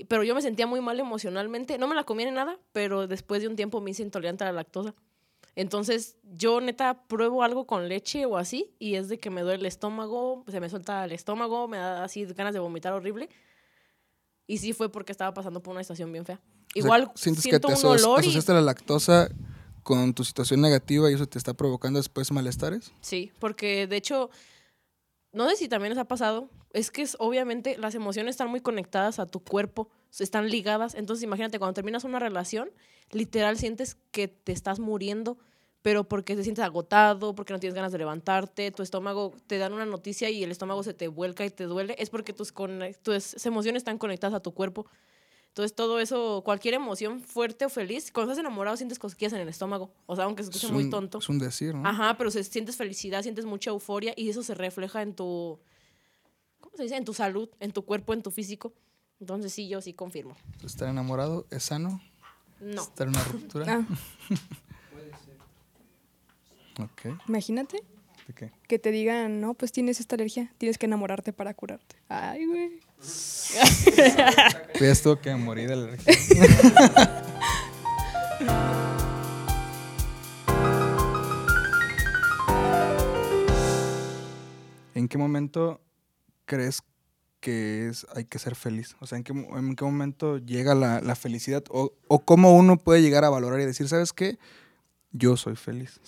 [0.08, 1.78] pero yo me sentía muy mal emocionalmente.
[1.78, 4.48] No me la comía ni nada, pero después de un tiempo me hice intolerante a
[4.48, 4.94] la lactosa.
[5.54, 9.60] Entonces, yo neta pruebo algo con leche o así, y es de que me duele
[9.60, 13.28] el estómago, se me suelta el estómago, me da así ganas de vomitar horrible.
[14.46, 16.40] Y sí fue porque estaba pasando por una situación bien fea.
[16.42, 18.32] O sea, Igual sientes siento que te un olor y...
[18.32, 19.28] la lactosa
[19.82, 22.92] con tu situación negativa y eso te está provocando después malestares.
[23.00, 24.30] Sí, porque de hecho,
[25.32, 29.18] no sé si también les ha pasado, es que obviamente las emociones están muy conectadas
[29.18, 32.70] a tu cuerpo, están ligadas, entonces imagínate cuando terminas una relación,
[33.10, 35.38] literal sientes que te estás muriendo,
[35.82, 39.72] pero porque te sientes agotado, porque no tienes ganas de levantarte, tu estómago, te dan
[39.72, 42.54] una noticia y el estómago se te vuelca y te duele, es porque tus,
[43.02, 44.86] tus emociones están conectadas a tu cuerpo.
[45.52, 49.50] Entonces todo eso, cualquier emoción fuerte o feliz, cuando estás enamorado sientes cosquillas en el
[49.50, 51.18] estómago, o sea, aunque se escuche es muy tonto.
[51.18, 51.86] Es un decir, ¿no?
[51.86, 55.58] Ajá, pero se, sientes felicidad, sientes mucha euforia y eso se refleja en tu,
[56.58, 56.96] ¿cómo se dice?
[56.96, 58.72] En tu salud, en tu cuerpo, en tu físico.
[59.20, 60.38] Entonces sí, yo sí confirmo.
[60.64, 62.00] Estar enamorado es sano.
[62.58, 62.80] No.
[62.80, 63.86] Estar en una ruptura.
[66.78, 67.18] Ah, Ok.
[67.28, 67.84] imagínate
[68.26, 68.52] ¿De qué?
[68.68, 71.96] que te digan, no, pues tienes esta alergia, tienes que enamorarte para curarte.
[72.08, 72.80] Ay, güey.
[74.78, 76.14] Tú ya estuvo que morir de la alergia.
[84.94, 85.80] ¿En qué momento
[86.44, 86.82] crees
[87.40, 88.94] que es, hay que ser feliz?
[89.00, 91.64] O sea, ¿en qué, en qué momento llega la, la felicidad?
[91.70, 94.38] O, ¿O cómo uno puede llegar a valorar y decir, ¿sabes qué?
[95.10, 96.00] Yo soy feliz.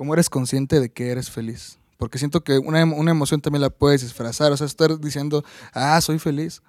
[0.00, 1.78] ¿Cómo eres consciente de que eres feliz?
[1.98, 4.50] Porque siento que una, em- una emoción también la puedes disfrazar.
[4.50, 6.62] O sea, estar diciendo, ah, soy feliz.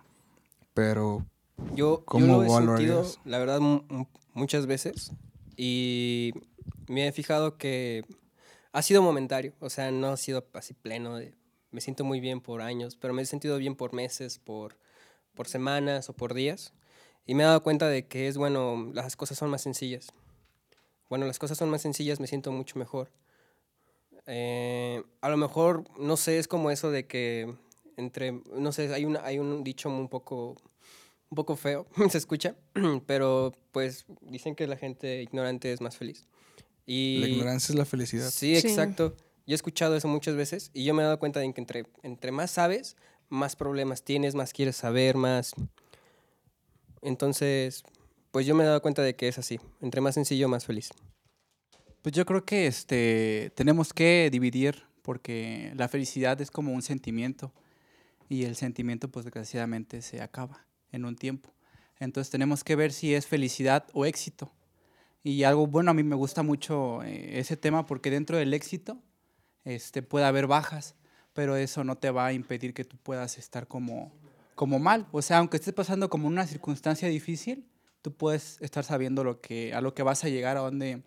[0.74, 1.26] Pero,
[1.74, 5.14] Yo, ¿Cómo yo lo he sentido, la verdad, mu- mu- muchas veces.
[5.56, 6.34] Y
[6.90, 8.04] me he fijado que
[8.74, 9.54] ha sido momentario.
[9.62, 11.16] O sea, no ha sido así pleno.
[11.16, 11.34] de-
[11.72, 14.78] me siento muy bien por años, pero me he sentido bien por meses, por,
[15.36, 16.74] por semanas o por días.
[17.26, 20.08] Y me he dado cuenta de que es bueno, las cosas son más sencillas.
[21.12, 23.12] Bueno, las cosas son más sencillas, me siento mucho mejor.
[24.28, 27.54] Eh, a lo mejor, no sé, es como eso de que
[27.98, 30.56] entre, no sé, hay, una, hay un dicho un poco
[31.30, 32.56] un poco feo, se escucha,
[33.08, 36.30] pero pues dicen que la gente ignorante es más feliz.
[36.86, 38.30] Y la ignorancia es la felicidad.
[38.30, 38.70] Sí, Sí.
[38.70, 39.18] exacto.
[39.46, 41.86] Yo he escuchado eso muchas veces y yo me he dado cuenta de que entre,
[42.04, 42.96] entre más sabes,
[43.28, 45.52] más problemas tienes, más quieres saber, más...
[47.02, 47.84] Entonces,
[48.32, 49.60] pues yo me he dado cuenta de que es así.
[49.82, 50.90] Entre más sencillo, más feliz.
[52.02, 57.54] Pues yo creo que este, tenemos que dividir porque la felicidad es como un sentimiento
[58.30, 61.54] y el sentimiento pues desgraciadamente se acaba en un tiempo.
[62.00, 64.52] Entonces tenemos que ver si es felicidad o éxito.
[65.24, 68.98] Y algo bueno, a mí me gusta mucho eh, ese tema porque dentro del éxito
[69.66, 70.96] este, puede haber bajas,
[71.34, 74.12] pero eso no te va a impedir que tú puedas estar como,
[74.56, 75.08] como mal.
[75.12, 77.68] O sea, aunque estés pasando como una circunstancia difícil,
[78.02, 81.04] tú puedes estar sabiendo lo que, a lo que vas a llegar, a dónde,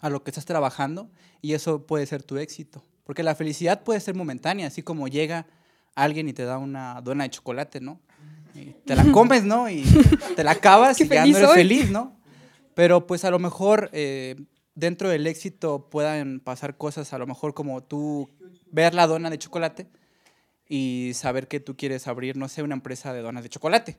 [0.00, 2.82] a lo que estás trabajando y eso puede ser tu éxito.
[3.04, 5.46] Porque la felicidad puede ser momentánea, así como llega
[5.94, 8.00] alguien y te da una dona de chocolate, ¿no?
[8.54, 9.70] Y te la comes, ¿no?
[9.70, 9.84] Y
[10.36, 12.16] te la acabas y ya no eres feliz, ¿no?
[12.74, 14.36] Pero pues a lo mejor eh,
[14.74, 18.30] dentro del éxito puedan pasar cosas, a lo mejor como tú
[18.70, 19.88] ver la dona de chocolate
[20.68, 23.98] y saber que tú quieres abrir, no sé, una empresa de donas de chocolate.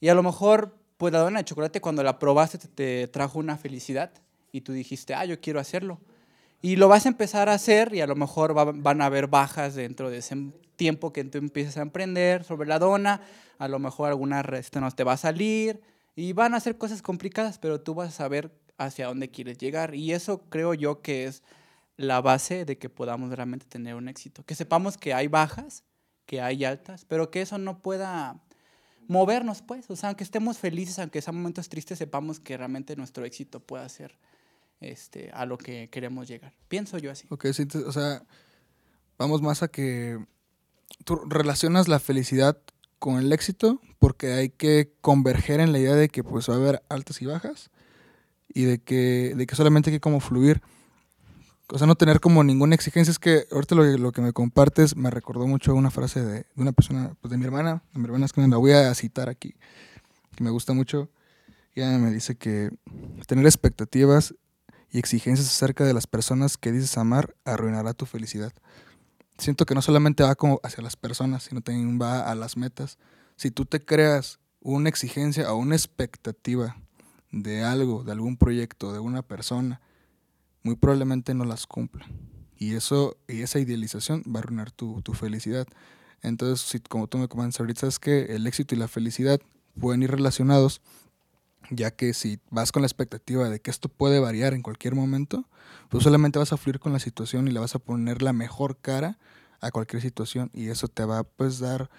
[0.00, 3.40] Y a lo mejor, pues la dona de chocolate cuando la probaste te, te trajo
[3.40, 4.12] una felicidad
[4.52, 5.98] y tú dijiste, ah, yo quiero hacerlo.
[6.60, 9.26] Y lo vas a empezar a hacer y a lo mejor va- van a haber
[9.26, 10.36] bajas dentro de ese
[10.76, 13.20] tiempo que tú empiezas a emprender sobre la dona.
[13.58, 15.80] A lo mejor alguna receta no te va a salir
[16.14, 19.96] y van a ser cosas complicadas, pero tú vas a saber hacia dónde quieres llegar.
[19.96, 21.42] Y eso creo yo que es
[21.96, 24.44] la base de que podamos realmente tener un éxito.
[24.44, 25.82] Que sepamos que hay bajas,
[26.26, 28.40] que hay altas, pero que eso no pueda
[29.12, 29.88] movernos, pues.
[29.90, 33.88] O sea, aunque estemos felices, aunque sean momentos tristes, sepamos que realmente nuestro éxito pueda
[33.88, 34.18] ser
[34.80, 36.54] este, a lo que queremos llegar.
[36.68, 37.26] Pienso yo así.
[37.30, 38.24] Ok, sí, o sea,
[39.18, 40.18] vamos más a que
[41.04, 42.58] tú relacionas la felicidad
[42.98, 46.56] con el éxito porque hay que converger en la idea de que pues va a
[46.56, 47.70] haber altas y bajas
[48.48, 50.62] y de que, de que solamente hay que como fluir.
[51.68, 53.10] O sea, no tener como ninguna exigencia.
[53.10, 57.14] Es que ahorita lo, que me compartes me recordó mucho una frase de, una persona,
[57.20, 59.54] pues de mi hermana, de mi hermana es que la voy a citar aquí,
[60.36, 61.08] que me gusta mucho.
[61.74, 62.70] Ella me dice que
[63.26, 64.34] tener expectativas
[64.90, 68.52] y exigencias acerca de las personas que dices amar arruinará tu felicidad.
[69.38, 72.98] Siento que no solamente va como hacia las personas, sino también va a las metas.
[73.36, 76.76] Si tú te creas una exigencia o una expectativa
[77.30, 79.80] de algo, de algún proyecto, de una persona,
[80.62, 82.06] muy probablemente no las cumpla.
[82.56, 85.66] Y eso, y esa idealización va a arruinar tu, tu felicidad.
[86.22, 89.40] Entonces, si, como tú me comentas ahorita, es que el éxito y la felicidad
[89.80, 90.80] pueden ir relacionados,
[91.70, 95.48] ya que si vas con la expectativa de que esto puede variar en cualquier momento,
[95.88, 98.78] pues solamente vas a fluir con la situación y le vas a poner la mejor
[98.78, 99.18] cara
[99.60, 101.90] a cualquier situación y eso te va a pues dar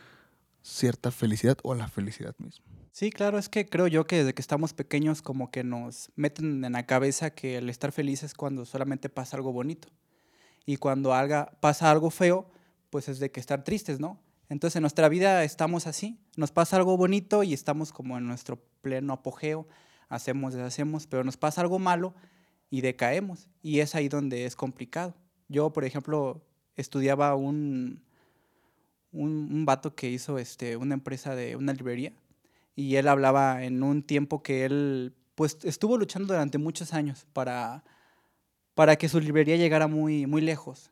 [0.61, 2.65] cierta felicidad o la felicidad misma.
[2.93, 6.63] Sí, claro, es que creo yo que desde que estamos pequeños como que nos meten
[6.63, 9.87] en la cabeza que el estar feliz es cuando solamente pasa algo bonito.
[10.67, 11.11] Y cuando
[11.59, 12.51] pasa algo feo,
[12.91, 14.21] pues es de que estar tristes, ¿no?
[14.47, 18.63] Entonces en nuestra vida estamos así, nos pasa algo bonito y estamos como en nuestro
[18.83, 19.67] pleno apogeo,
[20.07, 22.13] hacemos, deshacemos, pero nos pasa algo malo
[22.69, 23.49] y decaemos.
[23.63, 25.15] Y es ahí donde es complicado.
[25.47, 28.03] Yo, por ejemplo, estudiaba un,
[29.11, 32.13] un, un vato que hizo este, una empresa de una librería
[32.75, 37.83] y él hablaba en un tiempo que él pues estuvo luchando durante muchos años para,
[38.73, 40.91] para que su librería llegara muy, muy lejos.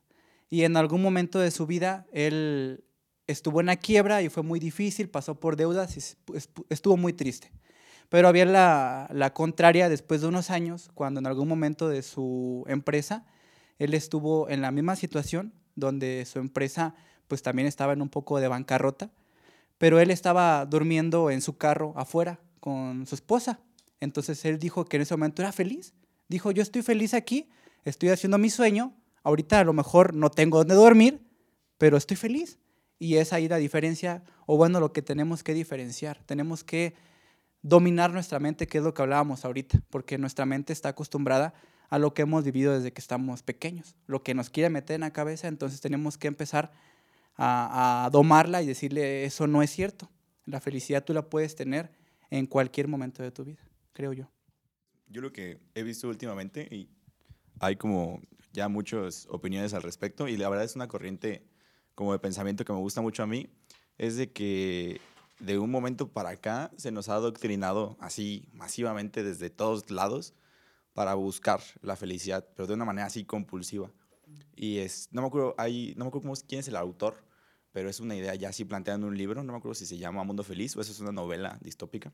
[0.49, 2.83] Y en algún momento de su vida él
[3.27, 6.33] estuvo en la quiebra y fue muy difícil, pasó por deudas y
[6.69, 7.51] estuvo muy triste.
[8.09, 12.65] Pero había la, la contraria después de unos años, cuando en algún momento de su
[12.67, 13.25] empresa,
[13.79, 16.93] él estuvo en la misma situación, donde su empresa
[17.29, 19.11] pues también estaba en un poco de bancarrota,
[19.81, 23.61] pero él estaba durmiendo en su carro afuera con su esposa.
[23.99, 25.95] Entonces él dijo que en ese momento era feliz.
[26.27, 27.49] Dijo, yo estoy feliz aquí,
[27.83, 31.25] estoy haciendo mi sueño, ahorita a lo mejor no tengo dónde dormir,
[31.79, 32.59] pero estoy feliz.
[32.99, 36.21] Y es ahí la diferencia, o bueno, lo que tenemos que diferenciar.
[36.27, 36.93] Tenemos que
[37.63, 41.55] dominar nuestra mente, que es lo que hablábamos ahorita, porque nuestra mente está acostumbrada
[41.89, 45.01] a lo que hemos vivido desde que estamos pequeños, lo que nos quiere meter en
[45.01, 46.71] la cabeza, entonces tenemos que empezar
[47.37, 50.09] a, domarla y decirle, eso no es cierto.
[50.45, 51.91] La felicidad tú la puedes tener
[52.29, 53.61] en cualquier momento de tu vida,
[53.93, 54.29] creo yo.
[55.07, 56.89] Yo lo que he visto últimamente, y
[57.59, 58.21] hay como
[58.53, 61.45] ya muchas opiniones al respecto, y la verdad es una corriente
[61.95, 63.49] como de pensamiento que me gusta mucho a mí,
[63.97, 64.99] es de que
[65.39, 70.33] de un momento para acá se nos ha adoctrinado así masivamente desde todos lados
[70.93, 73.91] para buscar la felicidad, pero de una manera así compulsiva.
[74.55, 77.23] Y es, no me acuerdo, hay, no me acuerdo cómo, quién es el autor,
[77.71, 79.97] pero es una idea ya así planteada en un libro, no me acuerdo si se
[79.97, 82.13] llama Mundo Feliz o eso es una novela distópica,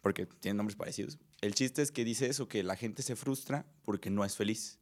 [0.00, 1.18] porque tienen nombres parecidos.
[1.40, 4.78] El chiste es que dice eso, que la gente se frustra porque no es feliz.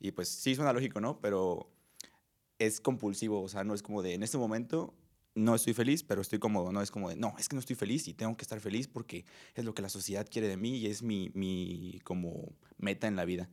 [0.00, 1.20] Y pues sí suena lógico, ¿no?
[1.20, 1.70] Pero
[2.58, 4.94] es compulsivo, o sea, no es como de, en este momento
[5.34, 7.76] no estoy feliz, pero estoy cómodo, no es como de, no, es que no estoy
[7.76, 10.78] feliz y tengo que estar feliz porque es lo que la sociedad quiere de mí
[10.78, 13.50] y es mi, mi como meta en la vida.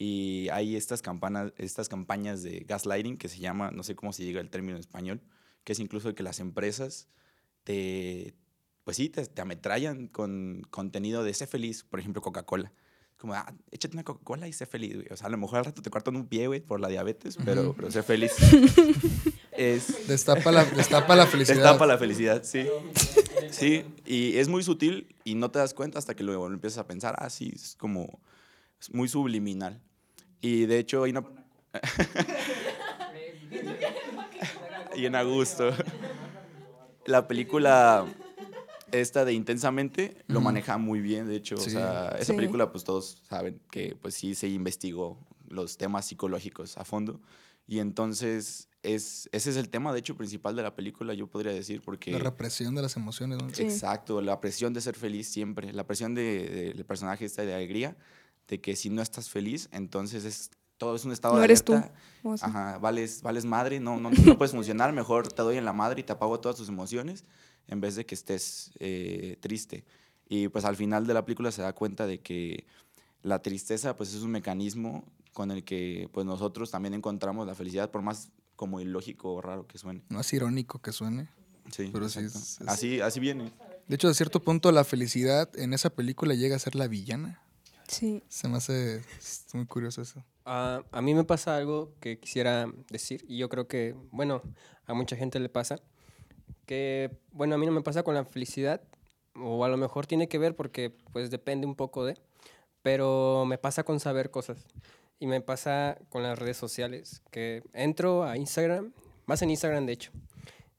[0.00, 4.22] Y hay estas, campanas, estas campañas de gaslighting que se llama, no sé cómo se
[4.22, 5.20] diga el término en español,
[5.62, 7.06] que es incluso que las empresas
[7.64, 8.34] te,
[8.84, 12.72] pues sí, te, te ametrallan con contenido de sé feliz, por ejemplo, Coca-Cola
[13.20, 15.06] como, ah, échate una Coca-Cola y sé feliz, güey.
[15.10, 17.36] O sea, a lo mejor al rato te cortan un pie, güey, por la diabetes,
[17.44, 17.74] pero, uh -huh.
[17.76, 18.32] pero sé feliz.
[19.52, 20.08] es...
[20.08, 21.56] Destapa la, destapa la felicidad.
[21.56, 22.66] Destapa la felicidad, sí.
[23.50, 26.86] Sí, y es muy sutil y no te das cuenta hasta que luego empiezas a
[26.86, 28.20] pensar, ah, sí, es como
[28.80, 29.82] es muy subliminal.
[30.40, 31.24] Y de hecho hay una...
[34.96, 35.70] y en agosto.
[37.06, 38.06] La película
[38.92, 41.70] esta de Intensamente lo maneja muy bien, de hecho, sí.
[41.70, 42.32] o sea, esa sí.
[42.34, 47.20] película pues todos saben que pues sí se investigó los temas psicológicos a fondo
[47.66, 51.52] y entonces es, ese es el tema de hecho principal de la película, yo podría
[51.52, 52.10] decir, porque...
[52.10, 53.48] La represión de las emociones, ¿no?
[53.54, 53.62] Sí.
[53.62, 57.54] Exacto, la presión de ser feliz siempre, la presión del de, de personaje esta de
[57.54, 57.96] alegría,
[58.50, 61.62] de que si no estás feliz, entonces es todo es un estado no de eres
[61.66, 61.92] alerta.
[62.22, 62.34] tú.
[62.40, 66.00] Ajá, vales, vales madre, no, no, no puedes funcionar, mejor te doy en la madre
[66.00, 67.24] y te apago todas tus emociones
[67.68, 69.84] en vez de que estés eh, triste.
[70.28, 72.66] Y pues al final de la película se da cuenta de que
[73.22, 77.90] la tristeza pues es un mecanismo con el que pues nosotros también encontramos la felicidad,
[77.90, 80.02] por más como ilógico o raro que suene.
[80.08, 81.28] No es irónico que suene.
[81.70, 83.52] Sí, pero sí es, es, así, así viene.
[83.86, 87.42] De hecho, a cierto punto la felicidad en esa película llega a ser la villana.
[87.90, 88.22] Sí.
[88.28, 89.02] Se me hace
[89.52, 90.20] muy curioso eso.
[90.46, 94.42] Uh, a mí me pasa algo que quisiera decir y yo creo que, bueno,
[94.86, 95.80] a mucha gente le pasa
[96.66, 98.80] que, bueno, a mí no me pasa con la felicidad,
[99.34, 102.16] o a lo mejor tiene que ver porque pues depende un poco de,
[102.82, 104.64] pero me pasa con saber cosas.
[105.18, 108.92] Y me pasa con las redes sociales, que entro a Instagram,
[109.26, 110.12] más en Instagram de hecho,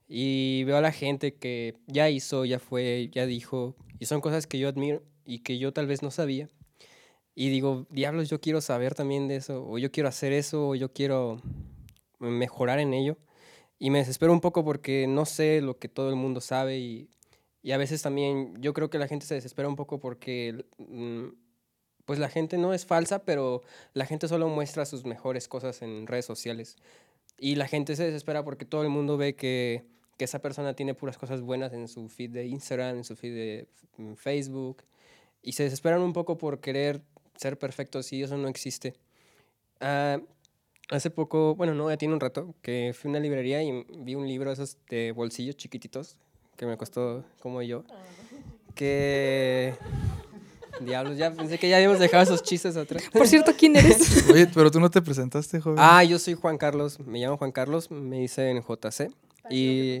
[0.08, 4.46] y veo a la gente que ya hizo, ya fue, ya dijo, y son cosas
[4.46, 6.48] que yo admiro y que yo tal vez no sabía.
[7.34, 10.74] Y digo, diablos, yo quiero saber también de eso, o yo quiero hacer eso, o
[10.74, 11.40] yo quiero
[12.18, 13.16] mejorar en ello.
[13.78, 17.10] Y me desespero un poco porque no sé lo que todo el mundo sabe y,
[17.62, 21.28] y a veces también yo creo que la gente se desespera un poco porque mm,
[22.04, 23.62] pues la gente no es falsa, pero
[23.94, 26.76] la gente solo muestra sus mejores cosas en redes sociales.
[27.38, 29.84] Y la gente se desespera porque todo el mundo ve que,
[30.16, 33.34] que esa persona tiene puras cosas buenas en su feed de Instagram, en su feed
[33.34, 34.84] de mm, Facebook.
[35.42, 37.02] Y se desesperan un poco por querer
[37.36, 38.94] ser perfectos y eso no existe.
[39.80, 40.20] Ah,
[40.90, 44.14] hace poco, bueno, no, ya tiene un rato, que fui a una librería y vi
[44.14, 46.16] un libro esos de bolsillos chiquititos,
[46.56, 47.84] que me costó como yo,
[48.74, 49.74] que...
[50.80, 53.04] Diablos, ya pensé que ya habíamos dejado esos chistes atrás.
[53.12, 54.24] Por cierto, ¿quién eres?
[54.30, 55.78] Oye, pero tú no te presentaste, joven.
[55.78, 59.12] Ah, yo soy Juan Carlos, me llamo Juan Carlos, me dicen JC.
[59.50, 60.00] Y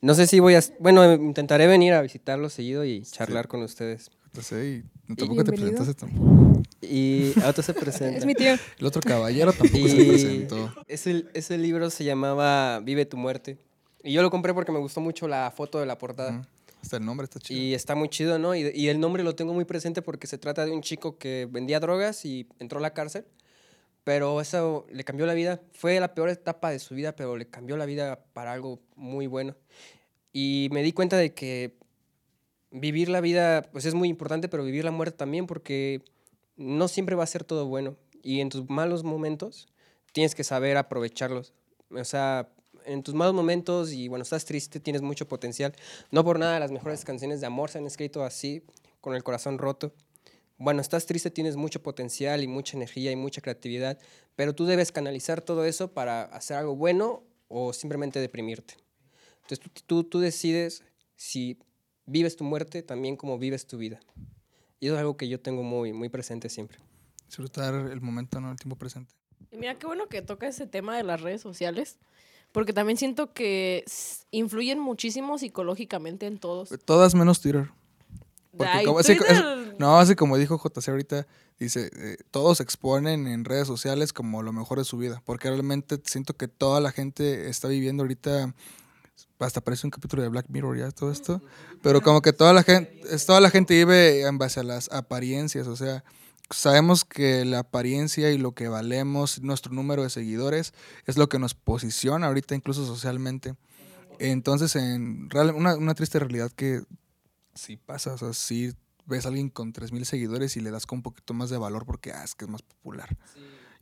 [0.00, 0.62] no sé si voy a...
[0.80, 4.10] Bueno, intentaré venir a visitarlos seguido y charlar con ustedes.
[4.40, 6.47] Sé, y tampoco te presentaste tampoco.
[6.80, 8.18] Y otro se presenta.
[8.18, 8.54] Es mi tío.
[8.78, 10.74] El otro caballero tampoco se Y presentó.
[10.86, 13.58] ese, ese libro se llamaba Vive tu muerte.
[14.02, 16.46] Y yo lo compré porque me gustó mucho la foto de la portada.
[16.80, 17.60] Hasta el nombre está chido.
[17.60, 18.54] Y está muy chido, ¿no?
[18.54, 21.48] Y, y el nombre lo tengo muy presente porque se trata de un chico que
[21.50, 23.24] vendía drogas y entró a la cárcel.
[24.04, 25.60] Pero eso le cambió la vida.
[25.72, 29.26] Fue la peor etapa de su vida, pero le cambió la vida para algo muy
[29.26, 29.54] bueno.
[30.32, 31.74] Y me di cuenta de que
[32.70, 36.02] vivir la vida, pues es muy importante, pero vivir la muerte también porque
[36.58, 37.96] no siempre va a ser todo bueno.
[38.22, 39.68] Y en tus malos momentos
[40.12, 41.54] tienes que saber aprovecharlos.
[41.90, 42.50] O sea,
[42.84, 45.74] en tus malos momentos y bueno, estás triste, tienes mucho potencial.
[46.10, 48.62] No por nada las mejores canciones de amor se han escrito así,
[49.00, 49.94] con el corazón roto.
[50.58, 53.96] Bueno, estás triste, tienes mucho potencial y mucha energía y mucha creatividad,
[54.34, 58.74] pero tú debes canalizar todo eso para hacer algo bueno o simplemente deprimirte.
[59.42, 60.82] Entonces tú, tú, tú decides
[61.14, 61.58] si
[62.06, 64.00] vives tu muerte también como vives tu vida.
[64.80, 66.78] Y eso es algo que yo tengo muy, muy presente siempre.
[67.26, 69.12] Disfrutar el momento, no el tiempo presente.
[69.50, 71.98] Y mira qué bueno que toca ese tema de las redes sociales,
[72.52, 73.84] porque también siento que
[74.30, 76.70] influyen muchísimo psicológicamente en todos.
[76.84, 77.70] Todas menos Twitter.
[78.56, 81.26] Porque Ay, como- así- Twitter- es- no, así como dijo JC ahorita,
[81.60, 86.00] dice, eh, todos exponen en redes sociales como lo mejor de su vida, porque realmente
[86.04, 88.54] siento que toda la gente está viviendo ahorita,
[89.38, 91.42] hasta parece un capítulo de Black Mirror ya todo esto,
[91.82, 94.90] pero como que toda la gente, es- toda la gente vive en base a las
[94.90, 96.02] apariencias, o sea,
[96.50, 100.72] sabemos que la apariencia y lo que valemos, nuestro número de seguidores,
[101.06, 103.54] es lo que nos posiciona ahorita incluso socialmente.
[104.18, 106.82] Entonces, en real- una, una triste realidad que
[107.54, 108.72] sí pasa, o sea, sí
[109.06, 111.86] ves a alguien con 3.000 seguidores y le das con un poquito más de valor
[111.86, 113.16] porque ah, es que es más popular.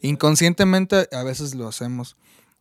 [0.00, 2.16] Inconscientemente a veces lo hacemos.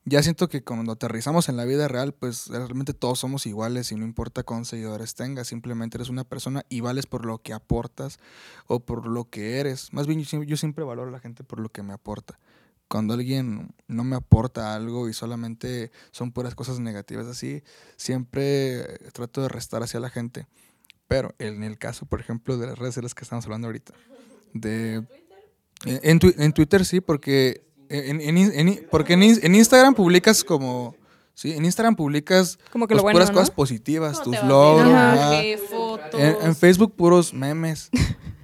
[0.07, 3.95] Ya siento que cuando aterrizamos en la vida real, pues realmente todos somos iguales y
[3.95, 8.19] no importa cuántos seguidores tengas, simplemente eres una persona y vales por lo que aportas
[8.67, 9.91] o por lo que eres.
[9.93, 12.37] Más bien yo, siem- yo siempre valoro a la gente por lo que me aporta.
[12.87, 17.63] Cuando alguien no me aporta algo y solamente son puras cosas negativas así,
[17.97, 20.45] siempre trato de restar hacia la gente.
[21.07, 23.93] Pero en el caso, por ejemplo, de las redes sociales que estamos hablando ahorita,
[24.53, 25.03] de
[25.83, 29.93] en, en twi- en Twitter sí, porque en, en en porque en, in- en Instagram
[29.95, 30.95] publicas como
[31.33, 33.35] sí, en Instagram publicas Como que pues, lo bueno, puras ¿no?
[33.35, 34.47] cosas positivas, ¿Cómo te tus
[35.69, 36.19] fotos.
[36.19, 37.89] En, en Facebook puros memes.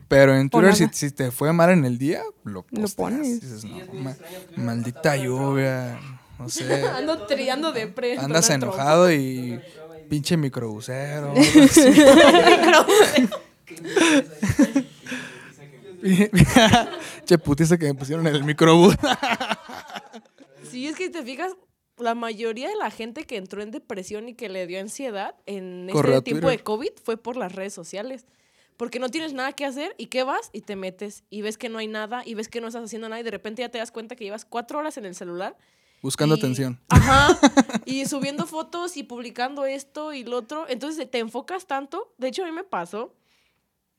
[0.08, 3.40] Pero en Twitter, si, si te fue mal en el día, lo, Lo pones.
[3.40, 4.18] Dices, no, ma-
[4.58, 5.98] maldita lluvia,
[6.38, 6.84] no sé.
[6.98, 8.18] Ando triando de pre.
[8.18, 9.62] Andas enojado y
[10.10, 11.34] pinche microbusero.
[17.26, 18.96] che putiza que me pusieron en el microbús.
[20.70, 21.54] Sí, es que te fijas,
[21.98, 25.90] la mayoría de la gente que entró en depresión y que le dio ansiedad en
[25.92, 28.26] Corrió a este tiempo de COVID fue por las redes sociales.
[28.78, 31.68] Porque no tienes nada que hacer y qué vas y te metes y ves que
[31.68, 33.80] no hay nada y ves que no estás haciendo nada y de repente ya te
[33.80, 35.58] das cuenta que llevas cuatro horas en el celular.
[36.02, 36.80] Buscando y- atención.
[36.90, 37.38] Ajá.
[37.86, 40.66] y subiendo fotos y publicando esto y lo otro.
[40.70, 42.14] Entonces te enfocas tanto.
[42.18, 43.14] De hecho, a mí me pasó.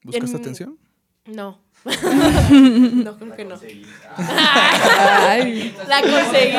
[0.02, 0.78] ¿Buscaste en- atención?
[1.24, 1.60] No.
[1.84, 3.58] no, creo que no.
[4.16, 5.74] Ay.
[5.88, 6.56] La conseguí.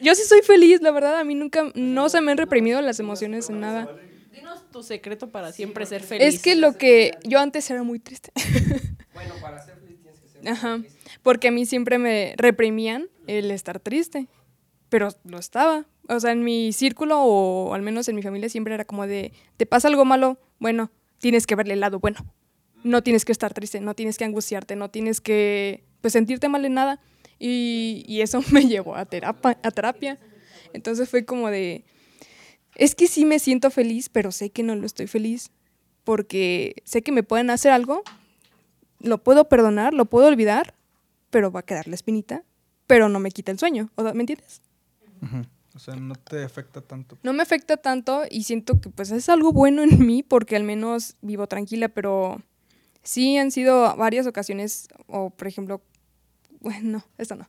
[0.00, 1.18] Yo sí soy feliz, la verdad.
[1.18, 3.88] A mí nunca, no se me han reprimido las emociones en nada.
[4.32, 6.34] Dinos tu secreto para siempre ser feliz.
[6.34, 8.32] Es que lo que yo antes era muy triste.
[9.14, 10.82] Bueno, para ser feliz tienes que ser Ajá.
[11.22, 14.26] Porque a mí siempre me reprimían el estar triste.
[14.88, 15.86] Pero lo estaba.
[16.08, 19.32] O sea, en mi círculo o al menos en mi familia siempre era como de,
[19.56, 22.26] te pasa algo malo, bueno, tienes que verle el lado bueno.
[22.84, 26.64] No tienes que estar triste, no tienes que angustiarte, no tienes que pues, sentirte mal
[26.64, 27.00] en nada.
[27.40, 30.18] Y, y eso me llevó a terapia, a terapia.
[30.72, 31.84] Entonces fue como de,
[32.76, 35.50] es que sí me siento feliz, pero sé que no lo estoy feliz
[36.04, 38.02] porque sé que me pueden hacer algo,
[39.00, 40.74] lo puedo perdonar, lo puedo olvidar,
[41.30, 42.42] pero va a quedar la espinita,
[42.86, 44.60] pero no me quita el sueño, ¿o- ¿me entiendes?
[45.74, 47.18] O sea, no te afecta tanto.
[47.22, 50.62] No me afecta tanto y siento que pues es algo bueno en mí porque al
[50.64, 52.42] menos vivo tranquila, pero
[53.04, 55.80] sí han sido varias ocasiones, o por ejemplo,
[56.60, 57.48] bueno, no, esto no.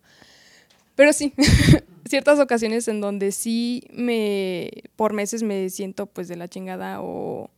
[0.96, 1.34] Pero sí,
[2.08, 7.50] ciertas ocasiones en donde sí me, por meses me siento pues de la chingada o,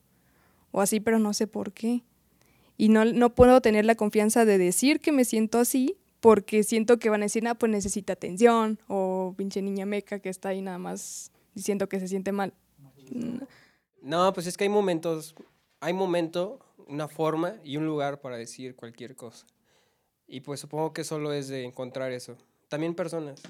[0.72, 2.04] o así, pero no sé por qué.
[2.78, 6.98] Y no, no puedo tener la confianza de decir que me siento así porque siento
[6.98, 10.62] que van a decir, ah, pues necesita atención o pinche niña meca que está ahí
[10.62, 12.54] nada más diciendo que se siente mal.
[14.02, 15.36] No, pues es que hay momentos,
[15.80, 19.46] hay momento, una forma y un lugar para decir cualquier cosa.
[20.28, 22.36] Y pues supongo que solo es de encontrar eso.
[22.68, 23.42] También personas.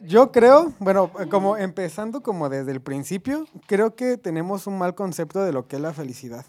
[0.00, 5.44] Yo creo, bueno, como empezando como desde el principio, creo que tenemos un mal concepto
[5.44, 6.44] de lo que es la felicidad.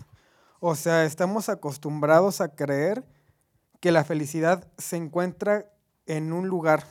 [0.60, 3.04] O sea, estamos acostumbrados a creer
[3.80, 5.70] que la felicidad se encuentra
[6.06, 6.86] en un lugar.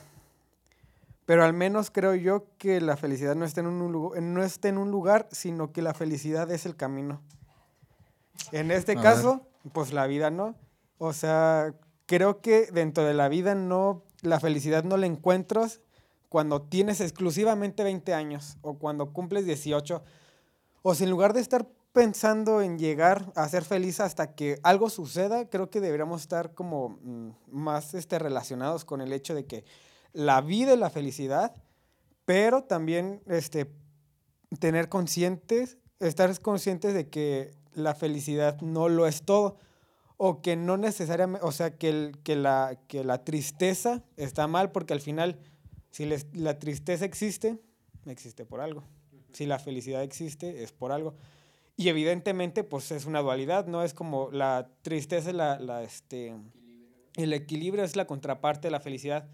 [1.25, 4.77] Pero al menos creo yo que la felicidad no está en un, no está en
[4.77, 7.21] un lugar, sino que la felicidad es el camino.
[8.51, 10.55] En este A caso, pues la vida no.
[10.97, 11.73] O sea,
[12.05, 15.81] creo que dentro de la vida no, la felicidad no la encuentras
[16.29, 20.03] cuando tienes exclusivamente 20 años o cuando cumples 18.
[20.81, 24.89] O si en lugar de estar pensando en llegar a ser feliz hasta que algo
[24.89, 29.63] suceda, creo que deberíamos estar como mm, más este, relacionados con el hecho de que
[30.11, 31.53] la vida es la felicidad,
[32.25, 33.71] pero también este,
[34.59, 39.57] tener conscientes, estar conscientes de que la felicidad no lo es todo
[40.17, 44.71] o que no necesariamente, o sea, que, el- que, la, que la tristeza está mal
[44.71, 45.39] porque al final,
[45.91, 47.59] si les- la tristeza existe,
[48.05, 48.83] existe por algo.
[49.33, 51.15] Si la felicidad existe, es por algo.
[51.75, 53.83] Y evidentemente, pues es una dualidad, ¿no?
[53.83, 56.35] Es como la tristeza, la, la, este,
[57.15, 59.27] el equilibrio es la contraparte de la felicidad.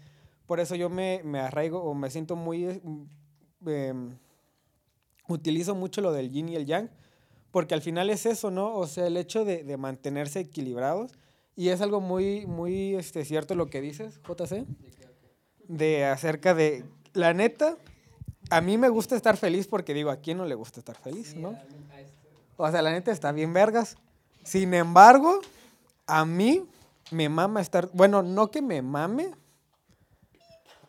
[0.46, 2.64] Por eso yo me, me arraigo o me siento muy...
[2.64, 2.80] eh,
[3.66, 4.16] em,
[5.28, 6.90] utilizo mucho lo del yin y el yang,
[7.50, 8.74] porque al final es eso, ¿no?
[8.74, 11.12] O sea, el hecho de, de mantenerse equilibrados.
[11.56, 14.66] Y es algo muy, muy este, cierto lo que dices, JC,
[15.68, 17.76] de acerca de, la neta,
[18.50, 21.34] a mí me gusta estar feliz porque digo, ¿a quién no le gusta estar feliz,
[21.34, 21.56] no?
[22.56, 23.96] O sea, la neta está bien vergas.
[24.42, 25.40] Sin embargo,
[26.06, 26.66] a mí
[27.10, 29.30] me mama estar, bueno, no que me mame,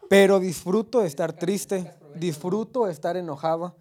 [0.09, 3.75] pero disfruto estar triste, disfruto estar enojado,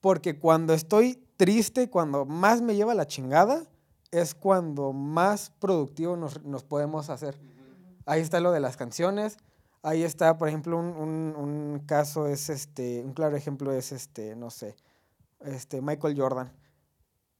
[0.00, 3.64] porque cuando estoy triste, cuando más me lleva la chingada,
[4.10, 7.38] es cuando más productivo nos, nos podemos hacer.
[8.06, 9.36] Ahí está lo de las canciones,
[9.82, 14.36] ahí está, por ejemplo, un, un- un caso es este, un claro ejemplo es este,
[14.36, 14.76] no sé,
[15.40, 16.52] este, Michael Jordan.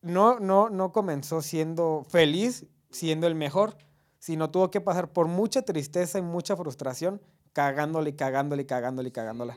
[0.02, 3.76] No, no, no comenzó siendo feliz, siendo el mejor,
[4.18, 7.20] sino tuvo que pasar por mucha tristeza y mucha frustración,
[7.52, 9.56] cagándole, cagándole, cagándole, cagándola.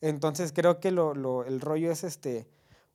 [0.00, 2.46] Entonces creo que lo, lo- el rollo es este,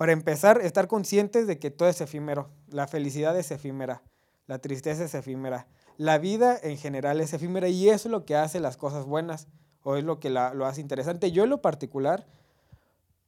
[0.02, 2.50] para empezar, estar conscientes de que todo es efímero.
[2.70, 4.02] La felicidad es efímera,
[4.48, 8.36] la tristeza es efímera, la vida en general es efímera y eso es lo que
[8.36, 9.48] hace las cosas buenas
[9.84, 11.32] o es lo que la- lo hace interesante.
[11.32, 12.26] Yo en lo particular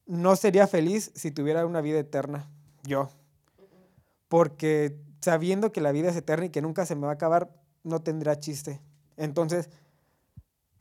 [0.07, 2.49] no sería feliz si tuviera una vida eterna,
[2.81, 3.07] yo.
[4.27, 7.51] Porque sabiendo que la vida es eterna y que nunca se me va a acabar,
[7.83, 8.81] no tendrá chiste.
[9.15, 9.69] Entonces,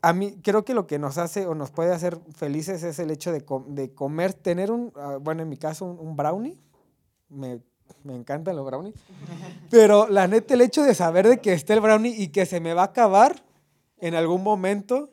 [0.03, 3.11] a mí creo que lo que nos hace o nos puede hacer felices es el
[3.11, 6.59] hecho de, com- de comer, tener un, ah, bueno, en mi caso, un, un brownie.
[7.29, 7.61] Me,
[8.05, 8.95] me encantan los brownies.
[9.71, 12.59] Pero la neta, el hecho de saber de que esté el brownie y que se
[12.61, 13.45] me va a acabar
[13.99, 15.11] en algún momento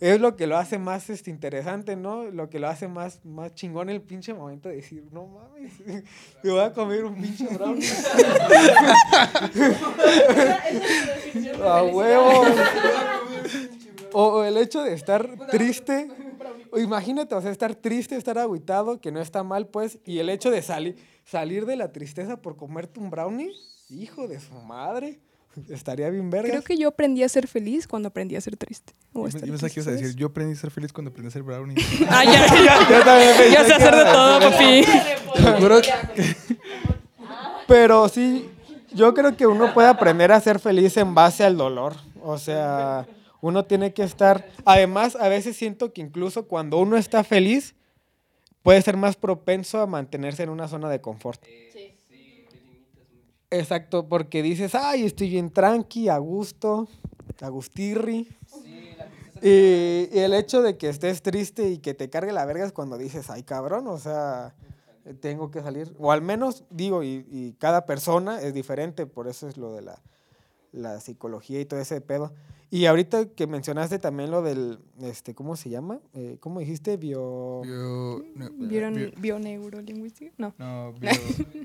[0.00, 2.22] es lo que lo hace más este, interesante, ¿no?
[2.30, 5.72] Lo que lo hace más, más chingón el pinche momento de decir, no mames,
[6.44, 7.84] me voy a comer un pinche brownie.
[11.64, 12.44] a huevo.
[14.12, 16.08] O, o el hecho de estar triste.
[16.70, 19.98] o Imagínate, o sea, estar triste, estar agüitado, que no está mal, pues.
[20.04, 20.96] Y el hecho de salir
[21.30, 23.52] salir de la tristeza por comerte un brownie,
[23.90, 25.20] hijo de su madre.
[25.68, 26.50] Estaría bien verga.
[26.50, 28.92] Creo que yo aprendí a ser feliz cuando aprendí a ser triste.
[29.12, 31.30] o Yo pensaba que ibas a decir, yo aprendí a ser feliz cuando aprendí a
[31.30, 31.74] hacer brownie.
[32.08, 32.46] Ah, ya,
[32.90, 34.84] Yo también pensé ya sé hacer de todo, papi.
[37.66, 38.48] Pero sí,
[38.94, 41.96] yo creo que uno puede aprender a ser feliz en base al dolor.
[42.22, 43.06] O sea,
[43.40, 44.48] uno tiene que estar...
[44.64, 47.74] Además, a veces siento que incluso cuando uno está feliz,
[48.62, 51.42] puede ser más propenso a mantenerse en una zona de confort.
[53.50, 56.86] Exacto, porque dices, ay, estoy bien tranqui, a gusto,
[57.40, 58.28] agustirri.
[59.40, 62.72] Y, y el hecho de que estés triste y que te cargue la verga es
[62.72, 64.54] cuando dices, ay, cabrón, o sea,
[65.20, 65.94] tengo que salir.
[65.98, 69.82] O al menos, digo, y, y cada persona es diferente, por eso es lo de
[69.82, 70.02] la,
[70.72, 72.32] la psicología y todo ese pedo.
[72.70, 76.00] Y ahorita que mencionaste también lo del, este, ¿cómo se llama?
[76.14, 76.96] Eh, ¿Cómo dijiste?
[76.98, 77.62] Bio...
[77.62, 78.22] Bio,
[78.58, 80.32] ¿Vieron bio- bioneurolingüística?
[80.36, 80.52] No.
[80.58, 81.10] no, bio,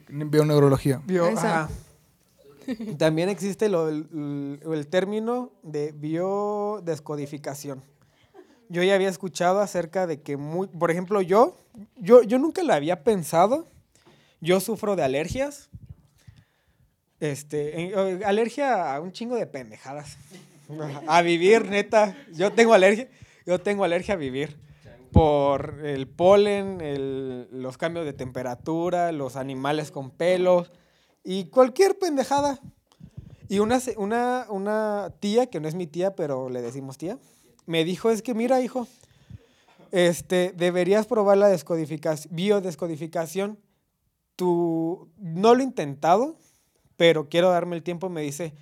[0.07, 1.01] bioneurología.
[1.05, 1.63] bio Esa.
[1.65, 1.69] ajá.
[2.97, 7.81] También existe lo, el, término de biodescodificación.
[8.69, 11.57] Yo ya había escuchado acerca de que, muy, por ejemplo, yo,
[11.97, 13.67] yo, yo nunca lo había pensado.
[14.39, 15.69] Yo sufro de alergias.
[17.19, 17.91] Este, en-
[18.21, 20.17] eh, alergia a un chingo de pendejadas.
[21.07, 22.15] A vivir, neta.
[22.33, 23.09] Yo tengo alergia.
[23.45, 24.57] Yo tengo alergia a vivir.
[25.11, 30.71] Por el polen, los cambios de temperatura, los animales con pelos
[31.23, 32.59] y cualquier pendejada.
[33.47, 37.19] Y una, una, una tía, que no es mi tía, pero le decimos tía,
[37.65, 38.87] me dijo, es que mira, hijo,
[39.91, 43.59] este, deberías probar la descodificación, biodescodificación.
[44.35, 46.35] Tú, no lo he intentado,
[46.97, 48.53] pero quiero darme el tiempo, me dice,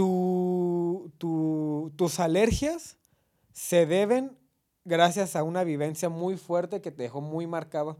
[0.00, 2.96] tu, tu- tus alergias
[3.52, 4.32] se deben
[4.86, 7.98] gracias a una vivencia muy fuerte que te dejó muy marcado.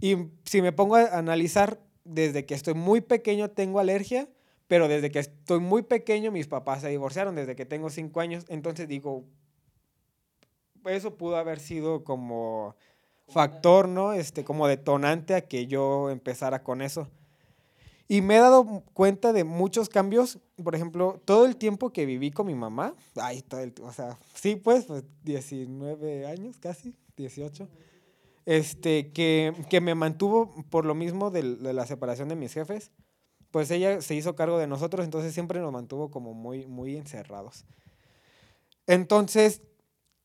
[0.00, 4.26] Y si me pongo a analizar, desde que estoy muy pequeño tengo alergia,
[4.68, 8.46] pero desde que estoy muy pequeño mis papás se divorciaron, desde que tengo cinco años.
[8.48, 9.24] Entonces digo,
[10.86, 12.74] eso pudo haber sido como
[13.28, 14.14] factor, ¿no?
[14.14, 17.06] Este, como detonante a que yo empezara con eso.
[18.10, 20.38] Y me he dado cuenta de muchos cambios.
[20.62, 24.18] Por ejemplo, todo el tiempo que viví con mi mamá, ay, todo el, o sea,
[24.34, 27.68] sí, pues, pues 19 años casi, 18.
[28.46, 32.90] Este, que, que me mantuvo por lo mismo de, la separación de mis jefes.
[33.50, 37.66] Pues ella se hizo cargo de nosotros, entonces siempre nos mantuvo como muy, muy encerrados.
[38.86, 39.60] Entonces,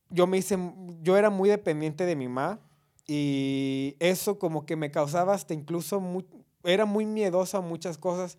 [0.10, 0.58] yo me hice,
[1.02, 2.62] yo era muy dependiente de mi mamá
[3.08, 6.00] y eso como que me causaba hasta incluso,
[6.64, 8.38] era muy miedoso a muchas cosas,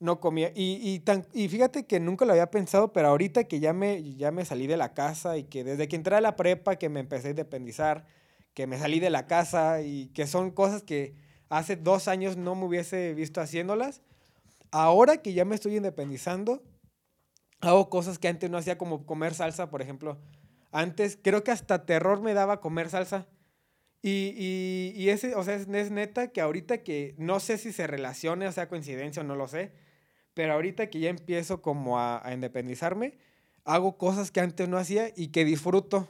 [0.00, 0.50] no comía.
[0.54, 4.14] Y, y, tan, y fíjate que nunca lo había pensado, pero ahorita que ya me,
[4.16, 6.88] ya me salí de la casa y que desde que entré a la prepa que
[6.88, 8.06] me empecé a independizar,
[8.54, 11.14] que me salí de la casa y que son cosas que
[11.48, 14.02] hace dos años no me hubiese visto haciéndolas,
[14.70, 16.62] ahora que ya me estoy independizando,
[17.60, 20.18] hago cosas que antes no hacía como comer salsa, por ejemplo.
[20.72, 23.26] Antes creo que hasta terror me daba comer salsa.
[24.06, 27.72] Y, y, y ese, o sea, es, es neta que ahorita que no sé si
[27.72, 29.72] se relacione, o sea, coincidencia o no lo sé,
[30.34, 33.16] pero ahorita que ya empiezo como a, independizarme,
[33.64, 36.06] hago cosas que antes no hacía y que disfruto.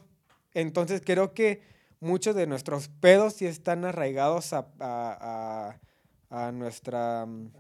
[0.54, 1.62] Entonces creo que
[2.00, 5.78] muchos de nuestros pedos sí están arraigados a, a,
[6.30, 7.52] a, a nuestra mm,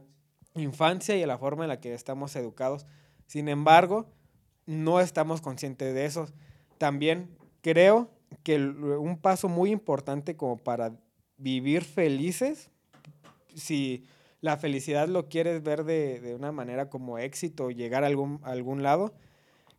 [0.56, 2.86] infancia y a la forma en la que estamos educados.
[3.28, 4.10] Sin embargo,
[4.66, 6.26] no estamos conscientes de eso.
[6.76, 8.10] También creo
[8.44, 10.92] que un paso muy importante como para
[11.36, 12.70] vivir felices,
[13.54, 14.04] si
[14.40, 18.82] la felicidad lo quieres ver de, de una manera como éxito, llegar a algún, algún
[18.82, 19.14] lado,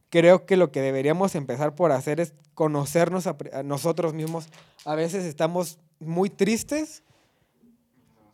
[0.10, 4.48] creo que lo que deberíamos empezar por hacer es conocernos a, nosotros mismos.
[4.84, 7.04] A veces estamos muy tristes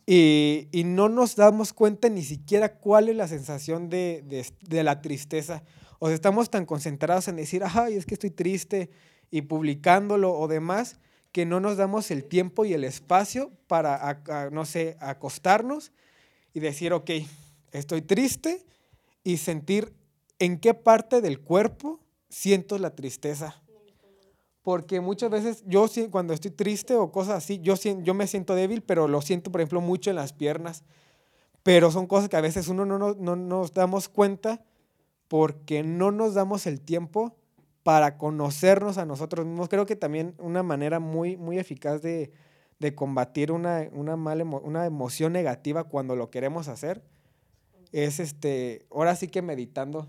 [0.06, 4.24] y, y no nos damos cuenta ni siquiera cuál es la sensación de,
[4.62, 5.62] de, la tristeza.
[5.98, 8.90] O estamos tan concentrados en decir, ay, es que estoy triste
[9.32, 10.98] y publicándolo o demás,
[11.32, 14.22] que no nos damos el tiempo y el espacio para,
[14.52, 15.90] no sé, acostarnos
[16.52, 17.10] y decir, ok,
[17.72, 18.64] estoy triste
[19.24, 19.94] y sentir
[20.38, 23.62] en qué parte del cuerpo siento la tristeza.
[24.62, 28.82] Porque muchas veces yo cuando estoy triste o cosas así, yo, yo me siento débil,
[28.82, 30.84] pero lo siento, por ejemplo, mucho en las piernas.
[31.62, 34.62] Pero son cosas que a veces uno no, no, no nos damos cuenta
[35.26, 37.34] porque no nos damos el tiempo
[37.82, 39.68] para conocernos a nosotros mismos.
[39.68, 42.30] Creo que también una manera muy, muy eficaz de,
[42.78, 47.02] de combatir una, una, mala emo- una emoción negativa cuando lo queremos hacer
[47.90, 50.08] es, este, ahora sí que meditando.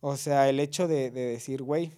[0.00, 1.92] O sea, el hecho de, de decir, güey,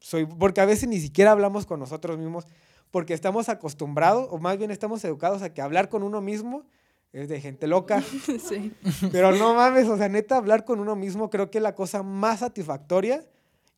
[0.00, 2.46] soy, porque a veces ni siquiera hablamos con nosotros mismos,
[2.90, 6.64] porque estamos acostumbrados, o más bien estamos educados a que hablar con uno mismo
[7.12, 8.02] es de gente loca.
[8.48, 8.72] sí.
[9.10, 12.02] Pero no mames, o sea, neta, hablar con uno mismo creo que es la cosa
[12.02, 13.24] más satisfactoria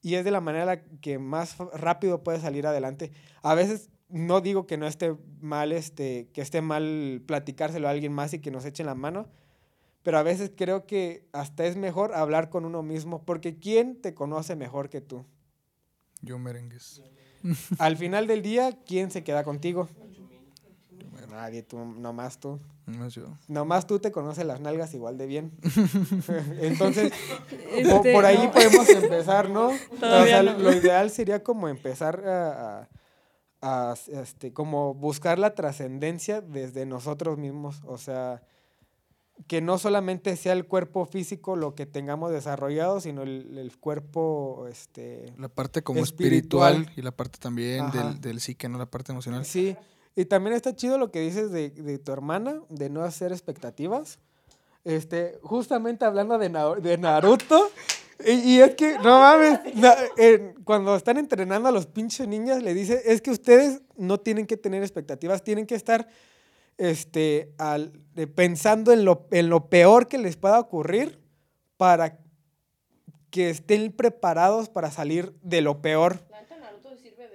[0.05, 3.11] y es de la manera la que más rápido puedes salir adelante.
[3.40, 8.12] A veces no digo que no esté mal, este, que esté mal platicárselo a alguien
[8.12, 9.30] más y que nos echen la mano,
[10.02, 14.12] pero a veces creo que hasta es mejor hablar con uno mismo, porque ¿quién te
[14.12, 15.24] conoce mejor que tú?
[16.20, 17.02] Yo merengues.
[17.78, 19.88] Al final del día, ¿quién se queda contigo?
[21.35, 22.61] Nadie, tú, nomás tú.
[23.11, 23.24] Yo.
[23.49, 25.53] Nomás tú te conoces las nalgas igual de bien.
[26.61, 27.12] Entonces,
[27.72, 28.53] Este, por ahí no.
[28.53, 29.68] podemos empezar, ¿no?
[29.68, 30.59] o sea, no.
[30.59, 32.89] lo ideal sería como empezar a, a-
[33.62, 37.80] a, este, como buscar la trascendencia desde nosotros mismos.
[37.87, 38.43] O sea,
[39.47, 44.66] que no solamente sea el cuerpo físico lo que tengamos desarrollado, sino el, el cuerpo,
[44.70, 46.72] este, La parte como Espiritual.
[46.74, 48.76] espiritual, y la parte también del, del psique, ¿no?
[48.78, 49.45] La parte emocional.
[49.47, 49.74] Sí,
[50.16, 54.18] y también está chido lo que dices de, de tu hermana, de no hacer expectativas.
[54.84, 56.48] Este, justamente hablando de,
[56.82, 57.70] de Naruto,
[58.24, 62.62] y, y es que, no mames, na- en- cuando están entrenando a los pinches niños,
[62.62, 66.06] le dice, es que ustedes no tienen que tener expectativas, tienen que estar
[66.78, 71.18] este, al- de- pensando en lo, en lo peor que les pueda ocurrir
[71.76, 72.18] para
[73.30, 76.20] que estén preparados para salir de lo peor.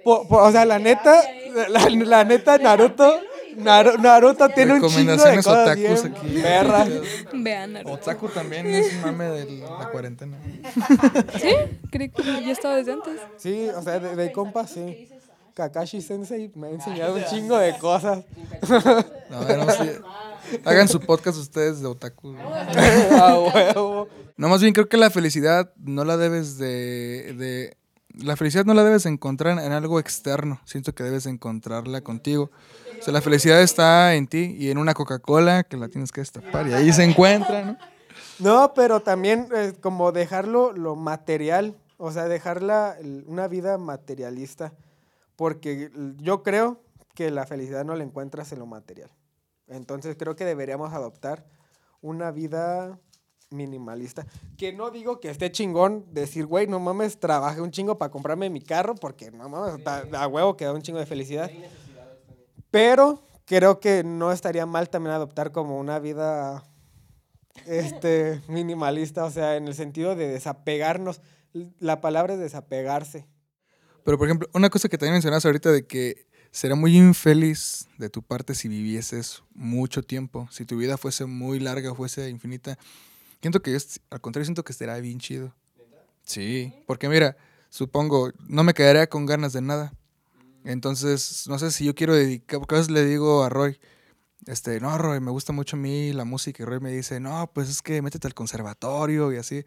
[0.04, 1.22] Po- po- o sea, la neta,
[1.68, 3.20] la, la neta, Naruto,
[3.56, 6.42] Naru- Naruto tiene un chingo de Recomendaciones cosas otakus bien aquí.
[6.42, 6.88] perras.
[7.32, 7.94] Vean, Naruto.
[7.94, 10.38] Otaku también es un mame de la cuarentena.
[11.40, 11.50] ¿Sí?
[11.90, 13.20] Creí que ya estaba desde antes.
[13.36, 15.08] Sí, o sea, de, de compas, sí.
[15.54, 18.24] Kakashi Sensei me ha enseñado un chingo de cosas.
[19.28, 19.90] No, a ver, no, sí.
[20.64, 22.34] Hagan su podcast ustedes de otaku.
[23.20, 24.08] A huevo.
[24.36, 27.76] No, más bien creo que la felicidad no la debes de, de-
[28.22, 30.60] La felicidad no la debes encontrar en, algo externo.
[30.64, 32.50] Siento que debes encontrarla contigo.
[32.98, 36.20] O sea, la felicidad está en ti y en una Coca-Cola que la tienes que
[36.20, 37.78] destapar y ahí se encuentra, ¿no?
[38.38, 42.96] No, pero también eh, como dejarlo lo material, o sea, dejarla
[43.26, 44.72] una vida materialista,
[45.36, 46.80] porque yo creo
[47.14, 49.10] que la felicidad no la encuentras en lo material.
[49.68, 51.44] Entonces creo que deberíamos adoptar
[52.00, 52.98] una vida
[53.50, 54.26] minimalista.
[54.56, 58.48] Que no digo que esté chingón decir, güey, no mames, trabajé un chingo para comprarme
[58.50, 61.50] mi carro, porque no mames, da- a huevo que da un chingo de felicidad.
[62.70, 66.64] Pero creo que no estaría mal también adoptar como una vida
[67.66, 71.20] este minimalista, o sea, en el sentido de desapegarnos.
[71.80, 73.26] La palabra es desapegarse.
[74.04, 78.08] Pero, por ejemplo, una cosa que también mencionabas ahorita de que sería muy infeliz de
[78.08, 82.78] tu parte si vivieses mucho tiempo, si tu vida fuese muy larga, fuese infinita.
[83.40, 85.54] Siento que, es- al contrario, siento que estaría bien chido.
[86.24, 87.36] Sí, porque mira,
[87.70, 89.92] supongo, no me quedaría con ganas de nada.
[90.64, 93.78] Entonces, no sé si yo quiero dedicar, porque a veces le digo a Roy,
[94.46, 97.50] este, no, Roy, me gusta mucho a mí la música, y Roy me dice, no,
[97.52, 99.64] pues es que métete al conservatorio y así.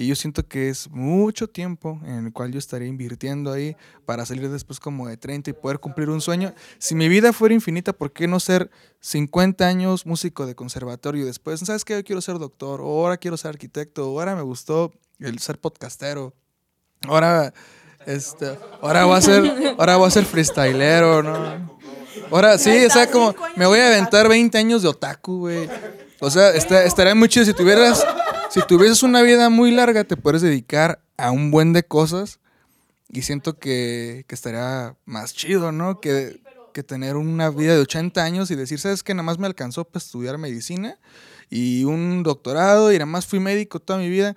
[0.00, 3.76] Y yo siento que es mucho tiempo en el cual yo estaría invirtiendo ahí
[4.06, 6.54] para salir después como de 30 y poder cumplir un sueño.
[6.78, 8.70] Si mi vida fuera infinita, ¿por qué no ser
[9.00, 11.96] 50 años músico de conservatorio y después, ¿sabes qué?
[11.96, 15.58] Yo quiero ser doctor, o ahora quiero ser arquitecto, o ahora me gustó el ser
[15.58, 16.32] podcastero,
[17.08, 17.52] ahora,
[18.06, 21.76] este, ahora voy a ser, ahora voy a ser freestylero, ¿no?
[22.30, 25.68] Ahora sí, o sea, como me voy a aventar 20 años de otaku, güey.
[26.20, 28.04] O sea, estaría muy chido si tuvieras,
[28.50, 32.40] si tuvieses una vida muy larga, te puedes dedicar a un buen de cosas
[33.10, 36.00] y siento que, que estaría más chido, ¿no?
[36.00, 36.40] Que,
[36.72, 39.14] que tener una vida de 80 años y decir, ¿sabes qué?
[39.14, 40.98] Nada más me alcanzó para estudiar medicina
[41.50, 44.36] y un doctorado y nada más fui médico toda mi vida.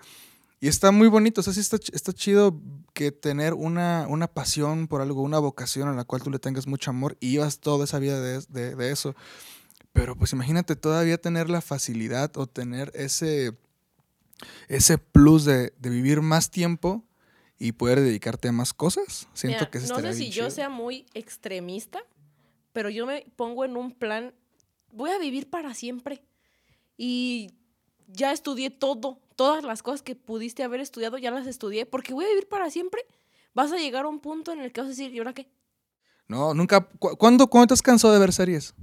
[0.60, 2.60] Y está muy bonito, o sea, sí está, está chido
[2.94, 6.68] que tener una, una pasión por algo, una vocación a la cual tú le tengas
[6.68, 9.16] mucho amor y llevas toda esa vida de, de- de eso.
[9.92, 13.54] Pero pues imagínate todavía tener la facilidad o tener ese,
[14.68, 17.04] ese plus de, de vivir más tiempo
[17.60, 19.28] y poder dedicarte a más cosas.
[19.34, 22.00] Siento Mira, que eso no sé si yo sea muy extremista,
[22.74, 24.34] pero yo me pongo en un plan,
[24.92, 26.24] voy a vivir para siempre.
[26.98, 27.52] Y
[28.08, 32.26] ya estudié todo, todas las cosas que pudiste haber estudiado, ya las estudié, porque voy
[32.26, 33.02] a vivir para siempre.
[33.54, 35.50] Vas a llegar a un punto en el que vas a decir, ¿y ahora qué?
[36.28, 36.82] No, nunca.
[36.82, 38.74] cu- ¿Cuándo, ¿Cuándo te has cansado de ver series?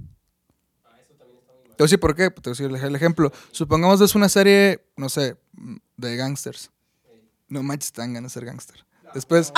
[1.79, 2.29] Te voy a decir por qué.
[2.29, 3.31] Te voy a decir el- ejemplo.
[3.53, 5.37] Supongamos es una serie, no sé,
[5.95, 6.71] de gangsters.
[7.47, 8.83] No manches, te dan ganas de ser gangster.
[9.13, 9.53] Después,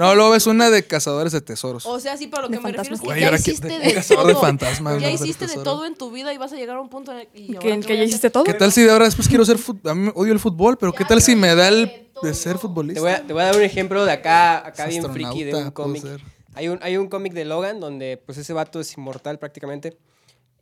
[0.00, 1.86] no, luego ves una de cazadores de tesoros.
[1.86, 3.06] O sea, sí, pero lo De que me refiero es que fantasmas.
[3.06, 4.42] Güey, ya ahora que- hiciste de- de, cazador de todo.
[4.42, 6.88] fantasmas, ya de hiciste de todo en tu vida y vas a llegar a un
[6.90, 8.08] punto en el y ahora Que, qué que voy a ya hacer?
[8.08, 8.42] hiciste todo.
[8.44, 10.92] ¿Qué tal si de ahora después quiero ser fut- A mí odio el fútbol, pero
[10.92, 12.94] ¿qué tal si me da el de ser futbolista?
[12.98, 15.54] Te voy, a, te voy a dar un ejemplo de acá, acá bien friki de
[15.54, 16.02] un puedo cómic.
[16.02, 16.20] ser.
[16.54, 19.96] Hay un, hay un cómic de Logan donde pues ese vato es inmortal prácticamente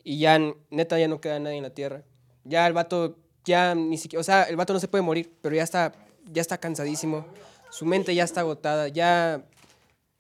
[0.04, 0.38] y ya
[0.70, 2.02] neta ya no queda nadie en la Tierra.
[2.44, 5.54] Ya el vato ya ni siquiera, o sea, el vato no se puede morir, pero
[5.54, 5.92] ya está
[6.30, 7.26] ya está cansadísimo.
[7.70, 9.44] Su mente ya está agotada, ya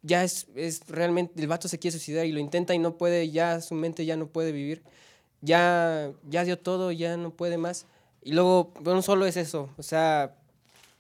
[0.02, 3.30] ya es, es realmente el vato se quiere suicidar y lo intenta y no puede,
[3.30, 4.82] ya su mente ya no puede vivir.
[5.40, 7.86] Ya ya dio todo, ya no puede más.
[8.22, 10.34] Y luego no solo es eso, o sea,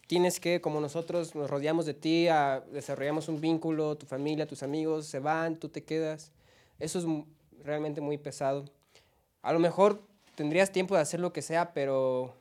[0.08, 2.26] tienes que, como nosotros nos rodeamos de ti,
[2.72, 6.32] desarrollamos un vínculo, tu familia, tus amigos se van, tú te quedas.
[6.78, 7.04] Eso es,
[7.64, 8.64] realmente muy pesado.
[9.42, 10.02] A lo mejor
[10.34, 12.34] tendrías tiempo de hacer lo que sea, pero,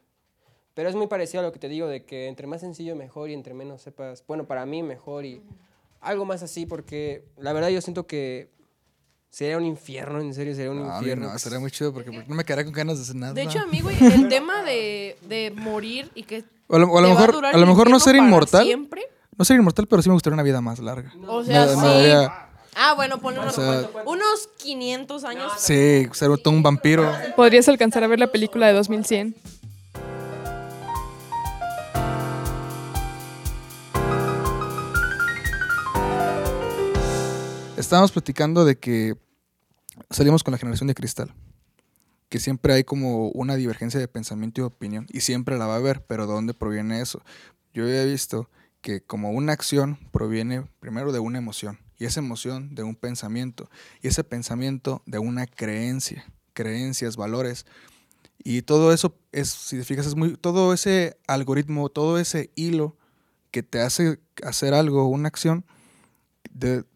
[0.74, 3.30] pero es muy parecido a lo que te digo, de que entre más sencillo mejor
[3.30, 5.42] y entre menos sepas, bueno, para mí mejor y
[6.02, 8.50] algo más así, porque la verdad yo siento que
[9.30, 11.32] sería un infierno, en serio, sería un No, infierno.
[11.32, 13.34] no, sería muy chido porque no me quedaría con ganas de hacer nada.
[13.34, 16.88] De hecho, a mí, güey, el tema de, de morir y que o a lo,
[16.92, 18.64] o a lo te va mejor, a lo mejor no ser inmortal.
[18.66, 19.04] Siempre.
[19.38, 21.14] No ser inmortal, pero sí me gustaría una vida más larga.
[21.28, 21.78] O sea, Me- sí.
[21.78, 22.47] me daría-
[22.80, 25.52] Ah, bueno, ponle unos, O sea- unos 500 años.
[25.58, 27.12] sí, ser todo un vampiro.
[27.36, 29.36] Podrías alcanzar a ver la película de 2100.
[37.78, 39.16] Estábamos platicando de que
[40.10, 41.34] salimos con la generación de cristal.
[42.30, 45.06] Que siempre hay como una divergencia de pensamiento y opinión.
[45.10, 47.22] Y siempre la va a haber, pero ¿de dónde proviene eso?
[47.74, 48.50] Yo había visto
[48.82, 51.80] que como una acción proviene primero de una emoción.
[52.00, 53.70] Y esa emoción de un pensamiento.
[54.02, 56.26] Y ese pensamiento de una creencia.
[56.54, 57.66] Creencias, valores.
[58.44, 60.38] Y todo eso es, si te fijas, es muy.
[60.38, 62.98] Todo ese algoritmo, todo ese hilo
[63.52, 65.66] que te hace hacer algo, una acción,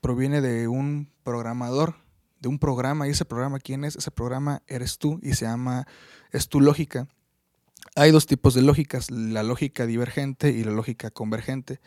[0.01, 1.95] proviene de un programador,
[2.39, 3.07] de un programa.
[3.07, 3.95] ¿Y ese programa quién es?
[3.95, 5.87] Ese programa eres tú y se llama,
[6.31, 7.07] es tu lógica.
[7.95, 11.81] Hay dos tipos de lógicas, la lógica divergente y la lógica convergente.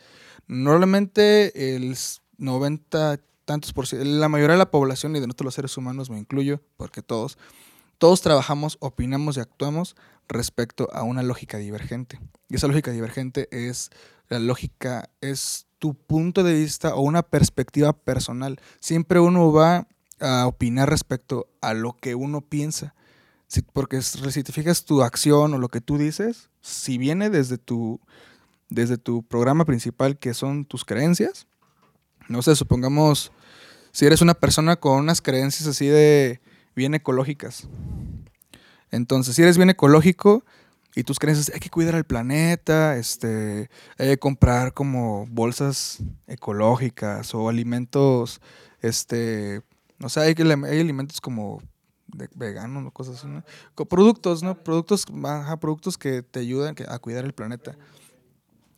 [0.47, 1.97] Normalmente el
[2.37, 6.09] 90 tantos por ciento, la mayoría de la población y de nosotros los seres humanos,
[6.09, 7.37] me incluyo, porque todos,
[7.97, 9.95] todos trabajamos, opinamos y actuamos
[10.27, 12.19] respecto a una lógica divergente.
[12.49, 13.91] Y esa lógica divergente es
[14.27, 18.59] la lógica, es tu punto de vista o una perspectiva personal.
[18.79, 19.87] Siempre uno va
[20.19, 22.95] a opinar respecto a lo que uno piensa.
[23.73, 28.01] Porque si te fijas tu acción o lo que tú dices, si viene desde tu,
[28.69, 31.47] desde tu programa principal, que son tus creencias,
[32.27, 33.31] no sé, supongamos,
[33.91, 36.41] si eres una persona con unas creencias así de
[36.75, 37.67] bien ecológicas.
[38.91, 40.43] Entonces, si eres bien ecológico
[40.95, 47.33] y tus creencias, hay que cuidar al planeta, este, hay que comprar como bolsas ecológicas
[47.35, 48.41] o alimentos,
[48.81, 49.61] este,
[49.99, 51.61] no sé, hay, que, hay alimentos como
[52.35, 53.43] veganos o cosas así, ¿no?
[53.85, 54.55] Productos, ¿no?
[54.63, 57.77] Productos, ajá, productos que te ayudan a cuidar el planeta.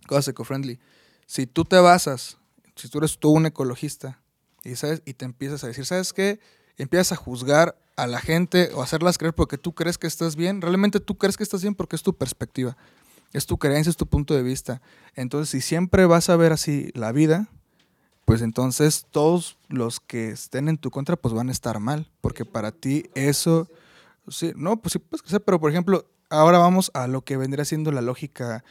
[0.08, 0.80] Cosas eco-friendly.
[1.26, 2.38] Si tú te basas,
[2.78, 4.22] si tú eres tú un ecologista
[4.64, 5.02] y, ¿sabes?
[5.06, 6.40] y te empiezas a decir, ¿sabes qué?
[6.78, 10.62] Empiezas a juzgar a la gente o hacerlas creer porque tú crees que estás bien.
[10.62, 12.78] Realmente tú crees que estás bien porque es tu perspectiva.
[13.34, 14.82] Es tu creencia, es tu punto de vista.
[15.16, 17.50] Entonces, si siempre vas a ver así la vida,
[18.28, 22.44] pues entonces todos los que estén en tu contra pues van a estar mal, porque
[22.44, 23.70] para ti eso,
[24.28, 27.92] sí, no, pues sí, pues, pero por ejemplo, ahora vamos a lo que vendría siendo
[27.92, 28.66] la lógica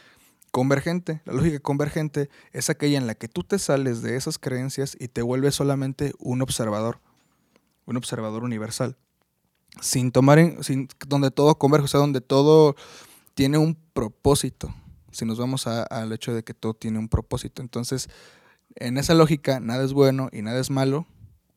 [0.57, 1.21] convergente.
[1.25, 5.07] La lógica convergente es aquella en la que tú te sales de esas creencias y
[5.07, 6.99] te vuelves solamente un observador,
[7.85, 8.97] un observador universal,
[9.81, 12.75] sin tomar en, sin, donde todo converge, o sea, donde todo
[13.35, 14.73] tiene un propósito.
[15.11, 18.09] Si nos vamos al hecho de que todo tiene un propósito, entonces
[18.77, 21.05] en esa lógica nada es bueno y nada es malo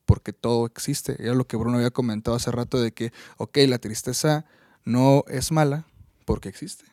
[0.04, 1.16] porque todo existe.
[1.22, 4.44] Era lo que Bruno había comentado hace rato de que, ok, la tristeza
[4.84, 5.86] no es mala
[6.26, 6.84] porque existe.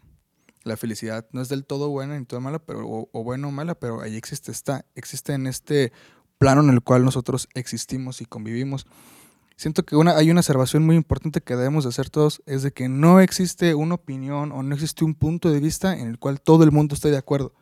[0.67, 3.51] La felicidad no es del todo buena ni todo mala, pero, o, o buena o
[3.51, 4.85] mala, pero ahí existe, está.
[4.95, 5.91] Existe en este
[6.37, 8.85] plano en el cual nosotros existimos y convivimos.
[9.55, 12.71] Siento que una, hay una observación muy importante que debemos de hacer todos, es de
[12.71, 16.39] que no existe una opinión o no existe un punto de vista en el cual
[16.39, 17.53] todo el mundo esté de acuerdo.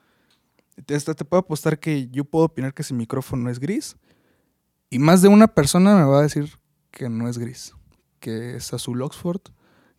[0.86, 3.96] Te, te puedo apostar que yo puedo opinar que ese micrófono es gris
[4.90, 6.60] y más de una persona me va a decir
[6.92, 7.74] que no es gris,
[8.20, 9.42] que es azul Oxford,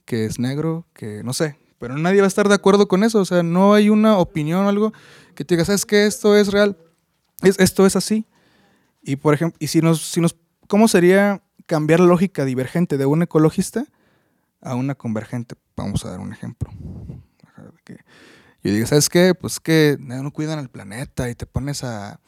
[0.05, 3.21] que es negro, que no sé, pero nadie va a estar de acuerdo con eso,
[3.21, 4.93] o sea, no hay una opinión o algo
[5.35, 6.07] que te diga, ¿sabes qué?
[6.07, 6.77] Esto es real,
[7.43, 8.27] es, esto es así.
[9.03, 13.07] Y por ejemplo, y si nos, si nos, ¿cómo sería cambiar la lógica divergente de
[13.07, 13.87] un ecologista
[14.61, 15.55] a una convergente?
[15.77, 16.71] Vamos a dar un ejemplo.
[17.85, 17.99] Que
[18.65, 19.35] yo digo, ¿sabes qué?
[19.35, 22.21] Pues que no cuidan al planeta y te pones a,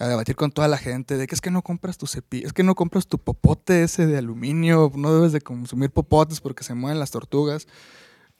[0.00, 2.52] a debatir con toda la gente de que es que no compras tu cepillo, es
[2.54, 6.74] que no compras tu popote ese de aluminio, no debes de consumir popotes porque se
[6.74, 7.66] mueven las tortugas.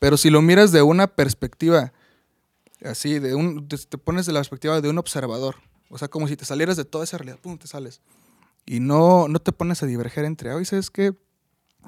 [0.01, 1.93] Pero si lo miras de una perspectiva
[2.85, 5.57] así, de un, te, pones de la perspectiva de un observador,
[5.91, 8.01] o sea, como si te salieras de toda esa realidad, pum, te sales.
[8.67, 11.13] Y no, no te pones a diverger entre, oye, ¿sabes qué?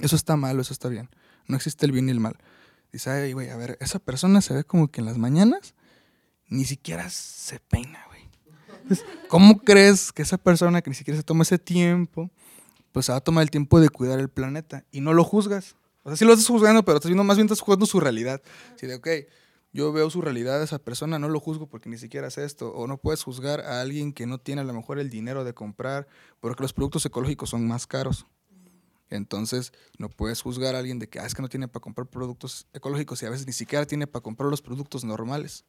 [0.00, 1.08] Eso está mal, eso está bien.
[1.48, 2.36] No existe el bien y el mal.
[2.92, 5.74] Dice, ay, güey, a ver, esa persona se ve como que en las mañanas
[6.48, 8.28] ni siquiera se peina, güey.
[9.28, 12.30] ¿Cómo crees que esa persona que ni siquiera se toma ese tiempo,
[12.92, 14.84] pues se va a tomar el tiempo de cuidar el planeta?
[14.90, 15.76] Y no lo juzgas.
[16.04, 18.42] O sea, sí lo estás juzgando, pero estás viendo, más bien estás juzgando su realidad.
[18.76, 19.08] Si de, ok,
[19.72, 22.72] yo veo su realidad esa persona, no lo juzgo porque ni siquiera hace esto.
[22.72, 25.54] O no puedes juzgar a alguien que no tiene a lo mejor el dinero de
[25.54, 26.06] comprar,
[26.40, 28.26] porque los productos ecológicos son más caros.
[29.08, 32.06] Entonces, no puedes juzgar a alguien de que ah, es que no tiene para comprar
[32.06, 35.64] productos ecológicos y a veces ni siquiera tiene para comprar los productos normales.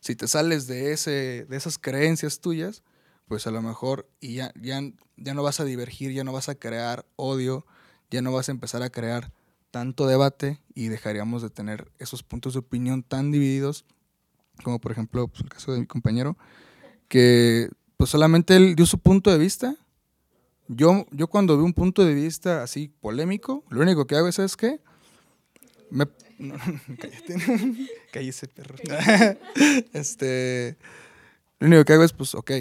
[0.00, 2.82] Si te sales de, ese, de esas creencias tuyas,
[3.26, 4.80] pues a lo mejor y ya, ya,
[5.16, 7.66] ya no vas a divergir, ya no vas a crear odio,
[8.10, 9.32] ya no vas a empezar a crear
[9.74, 13.84] tanto debate y dejaríamos de tener esos puntos de opinión tan divididos,
[14.62, 16.38] como por ejemplo pues, el caso de mi compañero,
[17.08, 19.74] que pues solamente él dio su punto de vista.
[20.68, 24.36] Yo, yo cuando veo un punto de vista así polémico, lo único que hago es,
[24.36, 24.80] ¿sabes qué?
[25.90, 26.06] Me,
[26.38, 26.54] no,
[27.00, 27.34] cállate.
[28.12, 28.76] Cállese, perro.
[29.92, 30.76] este,
[31.58, 32.52] lo único que hago es, pues, ok,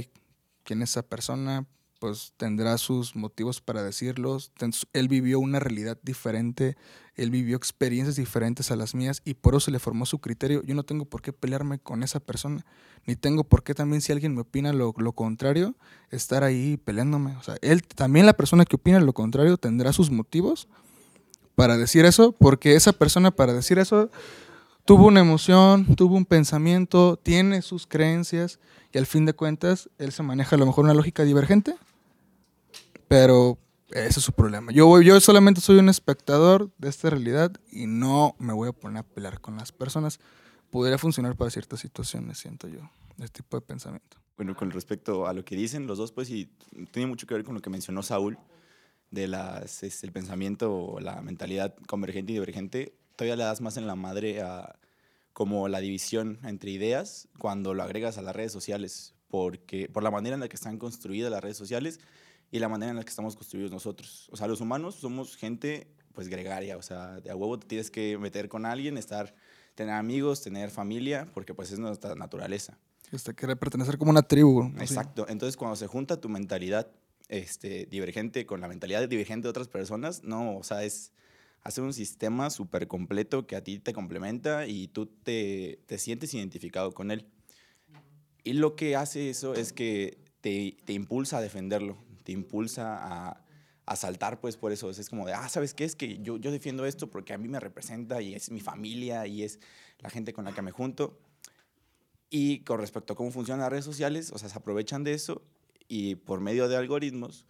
[0.63, 1.67] ¿quién es esa persona?
[2.03, 4.51] Pues tendrá sus motivos para decirlos.
[4.91, 6.75] Él vivió una realidad diferente,
[7.15, 10.61] él vivió experiencias diferentes a las mías y por eso se le formó su criterio.
[10.63, 12.65] Yo no tengo por qué pelearme con esa persona,
[13.05, 15.75] ni tengo por qué también si alguien me opina lo, lo contrario,
[16.11, 17.37] estar ahí peleándome.
[17.37, 20.67] O sea, él, también la persona que opina lo contrario tendrá sus motivos
[21.55, 24.11] para decir eso, porque esa persona para decir eso
[24.83, 28.59] tuvo una emoción, tuvo un pensamiento, tiene sus creencias
[28.91, 31.77] y al fin de cuentas él se maneja a lo mejor una lógica divergente,
[33.13, 33.59] pero
[33.91, 34.71] ese es su problema.
[34.71, 39.01] Yo, yo solamente soy un espectador de esta realidad y no me voy a poner
[39.01, 40.19] a pelear con las personas.
[40.71, 42.79] Podría funcionar para ciertas situaciones, siento yo,
[43.19, 44.17] este tipo de pensamiento.
[44.35, 46.49] Bueno, con respecto a lo que dicen los dos, pues sí,
[46.89, 48.39] tiene mucho que ver con lo que mencionó Saúl,
[49.11, 52.95] de las, es, el pensamiento o la mentalidad convergente y divergente.
[53.15, 54.79] Todavía le das más en la madre a
[55.33, 60.09] como la división entre ideas cuando lo agregas a las redes sociales, porque por la
[60.09, 61.99] manera en la que están construidas las redes sociales
[62.53, 64.29] y la manera en la que estamos construidos nosotros.
[64.31, 67.89] O sea, los humanos somos gente pues gregaria, o sea, de a huevo te tienes
[67.89, 69.33] que meter con alguien, estar,
[69.73, 72.77] tener amigos, tener familia, porque pues es nuestra naturaleza.
[73.11, 74.71] Este, quiere pertenecer como una tribu.
[74.75, 74.93] así.
[74.93, 75.25] Exacto.
[75.29, 76.91] Entonces, cuando se junta tu mentalidad
[77.27, 81.11] este, divergente con la mentalidad divergente de otras personas, no, o sea, es
[81.63, 86.31] hacer un sistema súper completo que a ti te complementa y tú te, te sientes
[86.35, 87.25] identificado con él.
[88.43, 93.43] Y lo que hace eso es que te, te impulsa a defenderlo, te impulsa a,
[93.85, 94.89] a saltar pues por eso.
[94.89, 95.83] Es como de, ah, ¿sabes qué?
[95.83, 99.27] Es que yo, yo defiendo esto porque a mí me representa y es mi familia
[99.27, 99.59] y es
[99.99, 101.19] la gente con la que me junto.
[102.29, 105.43] Y con respecto a cómo funcionan las redes sociales, o sea, se aprovechan de eso
[105.87, 107.45] y por medio de algoritmos,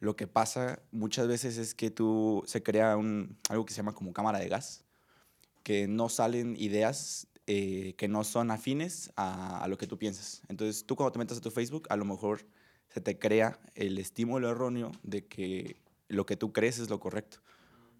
[0.00, 3.94] lo que pasa muchas veces es que tú se crea un, algo que se llama
[3.94, 4.84] como cámara de gas,
[5.62, 10.42] que no salen ideas eh, que no son afines a, a lo que tú piensas.
[10.48, 12.46] Entonces, tú cuando te metes a tu Facebook, a lo mejor
[12.92, 15.76] se te crea el estímulo erróneo de que
[16.08, 17.38] lo que tú crees es lo correcto.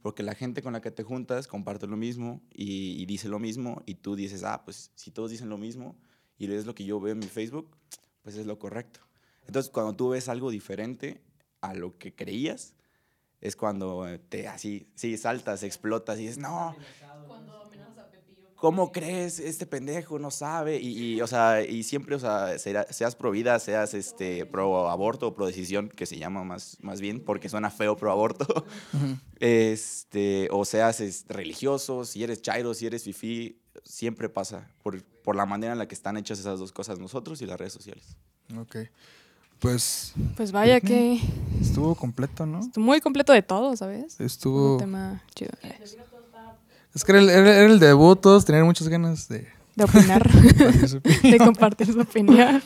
[0.02, 3.82] Porque la gente con la que te juntas comparte lo mismo y, dice lo mismo
[3.86, 5.96] y tú dices, ah, pues si todos dicen lo mismo
[6.36, 7.70] y es lo que yo veo en mi Facebook,
[8.22, 9.00] pues es lo correcto.
[9.46, 11.22] Entonces, cuando tú ves algo diferente
[11.60, 12.74] a lo que creías,
[13.40, 16.76] es cuando te así, sí, saltas, explotas y dices, no,
[18.62, 19.40] ¿cómo crees?
[19.40, 20.78] Este pendejo no sabe.
[20.78, 25.26] Y, y, o sea, y siempre, o sea, seas pro vida, seas este, pro aborto
[25.26, 28.46] o pro decisión, que se llama más, más bien, porque suena feo pro aborto.
[29.40, 35.34] este, o seas es, religioso, si eres chairo, si eres fifí, siempre pasa por, por
[35.34, 38.16] la manera en la que están hechas esas dos cosas, nosotros y las redes sociales.
[38.56, 38.76] Ok.
[39.58, 41.20] Pues Pues vaya que
[41.60, 42.60] estuvo completo, ¿no?
[42.76, 44.20] muy completo de todo, ¿sabes?
[44.20, 44.74] Estuvo...
[44.74, 45.50] Un tema chido.
[46.94, 49.46] Es que era el, era- el debut, todos tenían muchas ganas de...
[49.74, 50.22] De opinar,
[51.22, 52.62] de compartir su opinión.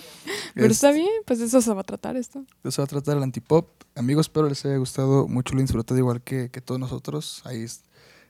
[0.55, 2.45] Pero está Este- bien, pues eso se va a tratar esto.
[2.64, 3.68] Eso va a tratar el antipop.
[3.95, 7.43] Amigos, espero les haya gustado mucho, lo disfrutado igual que, que todos nosotros.
[7.45, 7.64] Ahí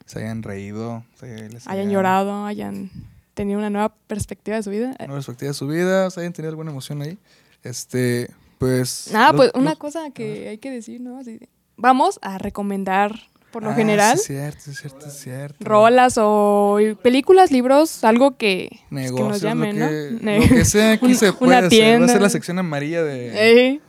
[0.05, 2.91] se hayan reído, se les Hayan llorado, hayan
[3.33, 4.95] tenido una nueva perspectiva de su vida.
[4.99, 7.17] Una perspectiva de su vida, se hayan tenido alguna emoción ahí.
[7.63, 8.29] Este,
[8.59, 9.09] pues...
[9.11, 11.17] Nada, lo- pues una cosa que hay que decir, ¿no?
[11.17, 11.39] Así
[11.77, 13.19] vamos a recomendar,
[13.51, 15.57] por lo Ah, general, Sí, es cierto, es cierto, es cierto.
[15.65, 19.91] rolas o películas, libros, algo que, pues, que Negocios, nos llamen, lo ¿no?
[19.91, 22.01] que, Ne- lo que sea aquí se una puede hacer.
[22.01, 23.81] Va a ser la sección amarilla de, Ey,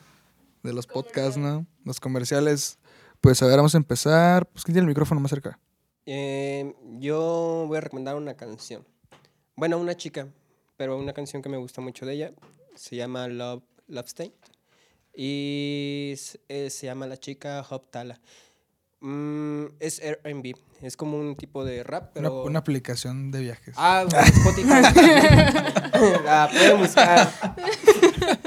[0.62, 1.66] de los podcasts, ¿no?
[1.84, 2.78] Los comerciales.
[3.20, 4.46] Pues a ver, vamos a empezar.
[4.46, 5.58] Pues ¿quién tiene el micrófono más cerca?
[6.06, 8.86] Eh, yo voy a recomendar una canción.
[9.56, 10.28] Bueno, una chica,
[10.76, 12.32] pero una canción que me gusta mucho de ella.
[12.76, 14.32] Se llama Love, Love Stain.
[15.14, 18.20] Y s- eh, se llama la chica Hop Tala.
[19.00, 20.54] Mm, es R&B.
[20.82, 22.44] Es como un tipo de rap, Una, pero...
[22.44, 23.74] una aplicación de viajes.
[23.78, 24.68] Ah, Spotify.
[26.24, 27.32] la pueden buscar.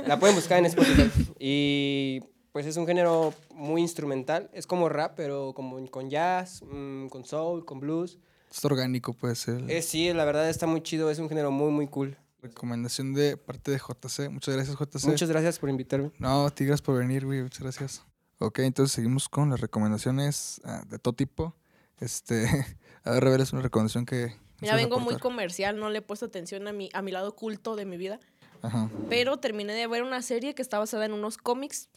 [0.05, 1.09] La pueden buscar en Spotify.
[1.39, 2.21] Y
[2.51, 4.49] pues es un género muy instrumental.
[4.53, 8.19] Es como rap, pero como con jazz, mm, con soul, con blues.
[8.51, 9.69] Es orgánico, puede ser.
[9.69, 11.09] Eh, sí, la verdad está muy chido.
[11.09, 12.17] Es un género muy, muy cool.
[12.41, 14.29] Recomendación de parte de JC.
[14.29, 15.05] Muchas gracias, JC.
[15.05, 16.11] Muchas gracias por invitarme.
[16.17, 17.41] No, tigres por venir, güey.
[17.41, 18.03] Muchas gracias.
[18.41, 21.53] Ok, entonces seguimos con las recomendaciones ah, de todo tipo.
[21.99, 22.47] Este,
[23.03, 24.35] a ver, reveles una recomendación que...
[24.57, 27.75] quieras vengo muy comercial, no le he puesto atención a mi, a mi lado culto
[27.75, 28.19] de mi vida.
[28.63, 28.89] Ajá.
[29.09, 31.89] Pero terminé de ver una serie que está basada en unos cómics.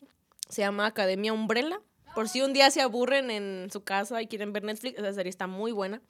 [0.51, 1.81] Se llama Academia Umbrella.
[2.15, 5.31] Por si un día se aburren en su casa y quieren ver Netflix, esa serie
[5.31, 6.03] está muy buena.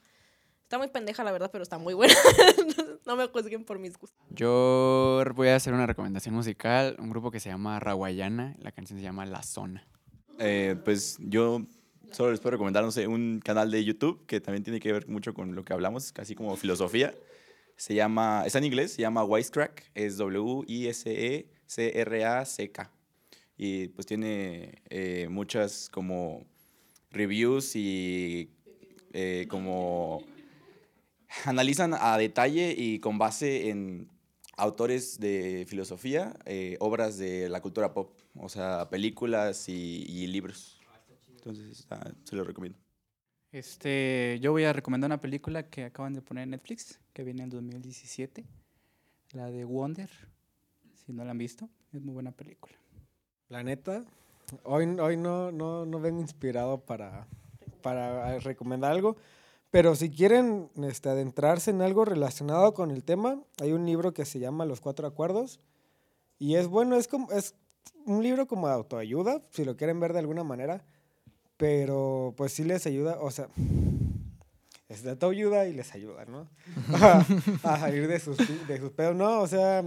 [0.62, 2.14] Está muy pendeja, la verdad, pero está muy buena.
[3.06, 4.20] no me juzguen por mis gustos.
[4.30, 8.98] Yo voy a hacer una recomendación musical, un grupo que se llama Rawayana, la canción
[8.98, 9.86] se llama La Zona.
[10.38, 11.66] Eh, pues yo
[12.10, 15.08] solo les puedo recomendar, no sé, un canal de YouTube que también tiene que ver
[15.08, 17.14] mucho con lo que hablamos, casi como filosofía.
[17.76, 21.44] Se llama, está en inglés, se llama Wisecrack, es W-I-S-E-C-R-A-C-K.
[23.56, 26.44] Y pues tiene eh, muchas como
[27.10, 28.50] reviews y
[29.12, 30.24] eh, como
[31.44, 34.08] analizan a detalle y con base en
[34.56, 40.80] autores de filosofía, eh, obras de la cultura pop, o sea, películas y, y libros.
[41.36, 42.78] Entonces, está- se lo recomiendo.
[43.52, 47.44] Este, yo voy a recomendar una película que acaban de poner en Netflix, que viene
[47.44, 48.44] en 2017,
[49.32, 50.10] la de Wonder.
[51.06, 52.74] Si no la han visto, es muy buena película.
[53.48, 54.04] La neta,
[54.64, 57.28] hoy, hoy no, no, no vengo inspirado para,
[57.82, 59.16] para recomendar algo,
[59.70, 64.24] pero si quieren este, adentrarse en algo relacionado con el tema, hay un libro que
[64.24, 65.60] se llama Los Cuatro Acuerdos
[66.38, 67.54] y es bueno, es, como, es
[68.06, 70.84] un libro como de autoayuda, si lo quieren ver de alguna manera,
[71.56, 73.48] pero pues sí les ayuda, o sea,
[74.88, 76.48] es de autoayuda y les ayuda, ¿no?
[76.94, 77.24] a,
[77.62, 79.40] a salir de sus, de sus pedos, ¿no?
[79.40, 79.82] O sea...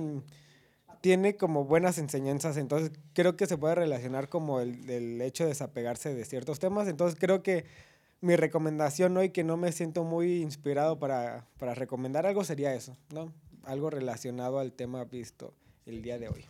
[1.01, 5.49] tiene como buenas enseñanzas, entonces creo que se puede relacionar como el, el hecho de
[5.49, 7.65] desapegarse de ciertos temas, entonces creo que
[8.19, 12.97] mi recomendación hoy que no me siento muy inspirado para, para recomendar algo sería eso,
[13.13, 13.31] ¿no?
[13.63, 15.53] Algo relacionado al tema visto
[15.85, 16.45] el día de hoy.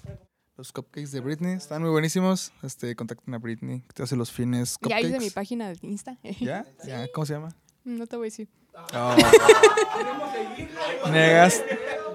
[0.58, 2.52] Los cupcakes de Britney están muy buenísimos.
[2.64, 5.08] Este, contacten a Britney, que te hace los fines Ya cupcakes.
[5.08, 6.18] hice mi página de Insta.
[6.40, 6.66] ¿Ya?
[6.84, 7.08] ¿Ya?
[7.14, 7.56] ¿Cómo se llama?
[7.84, 8.50] No te voy a decir.
[11.12, 11.64] Niegas,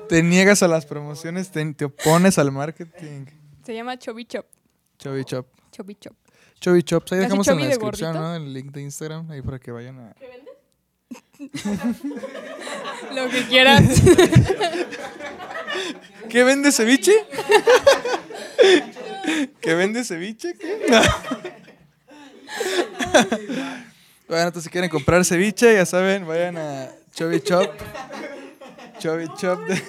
[0.08, 3.26] te niegas a las promociones, te, te opones al marketing.
[3.64, 4.46] Se llama Chubby Chop.
[4.98, 5.46] Chovy Chop.
[5.70, 6.14] Chubby Chop.
[6.60, 8.28] Chovy Chops, ahí ¿Así dejamos en la de descripción, gordito?
[8.28, 8.36] ¿no?
[8.36, 10.14] El link de Instagram, ahí para que vayan a...
[13.14, 13.82] Lo que quieras.
[16.28, 17.12] ¿Qué vende ceviche?
[19.60, 20.54] ¿Qué vende ceviche?
[24.28, 27.70] Bueno, entonces si quieren comprar ceviche, ya saben, vayan a Chovy Chop.
[28.98, 29.60] Chovy Chop.
[29.66, 29.82] de-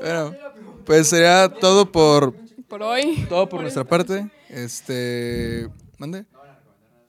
[0.00, 0.34] bueno,
[0.84, 2.34] pues sería todo por
[2.68, 3.24] Por hoy.
[3.28, 4.28] todo por nuestra parte.
[4.48, 6.24] Este, mande.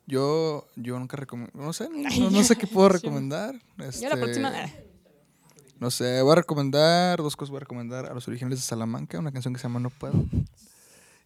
[0.05, 3.55] Yo, yo nunca recomiendo, no sé, no, no sé qué puedo recomendar.
[3.77, 4.51] Ya la Este, próxima.
[5.79, 7.51] no sé, voy a recomendar dos cosas.
[7.51, 10.25] Voy a recomendar a los originales de Salamanca, una canción que se llama No Puedo.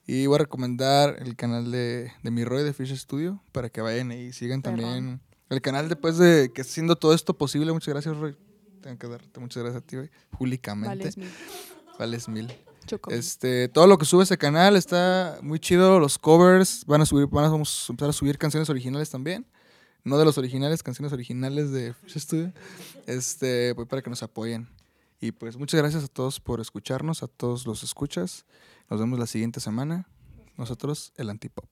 [0.06, 3.82] Y voy a recomendar el canal de, de mi Roy de Fish Studio para que
[3.82, 5.20] vayan y sigan también
[5.50, 7.74] el canal después de que haciendo todo esto posible.
[7.74, 8.38] Muchas gracias, Roy.
[8.82, 10.98] Tengo que darte muchas gracias a ti, güey, públicamente.
[10.98, 11.30] Vales mil.
[12.00, 12.54] Vales mil.
[13.10, 16.00] Este, todo lo que sube ese canal está muy chido.
[16.00, 19.46] Los covers van a subir, van a vamos a empezar a subir canciones originales también.
[20.04, 22.54] No de los originales, canciones originales de Fish Studio.
[23.06, 24.70] Este, pues para que nos apoyen.
[25.20, 28.46] Y pues muchas gracias a todos por escucharnos, a todos los escuchas.
[28.90, 30.08] Nos vemos la siguiente semana.
[30.58, 31.66] Nosotros, el Antipop.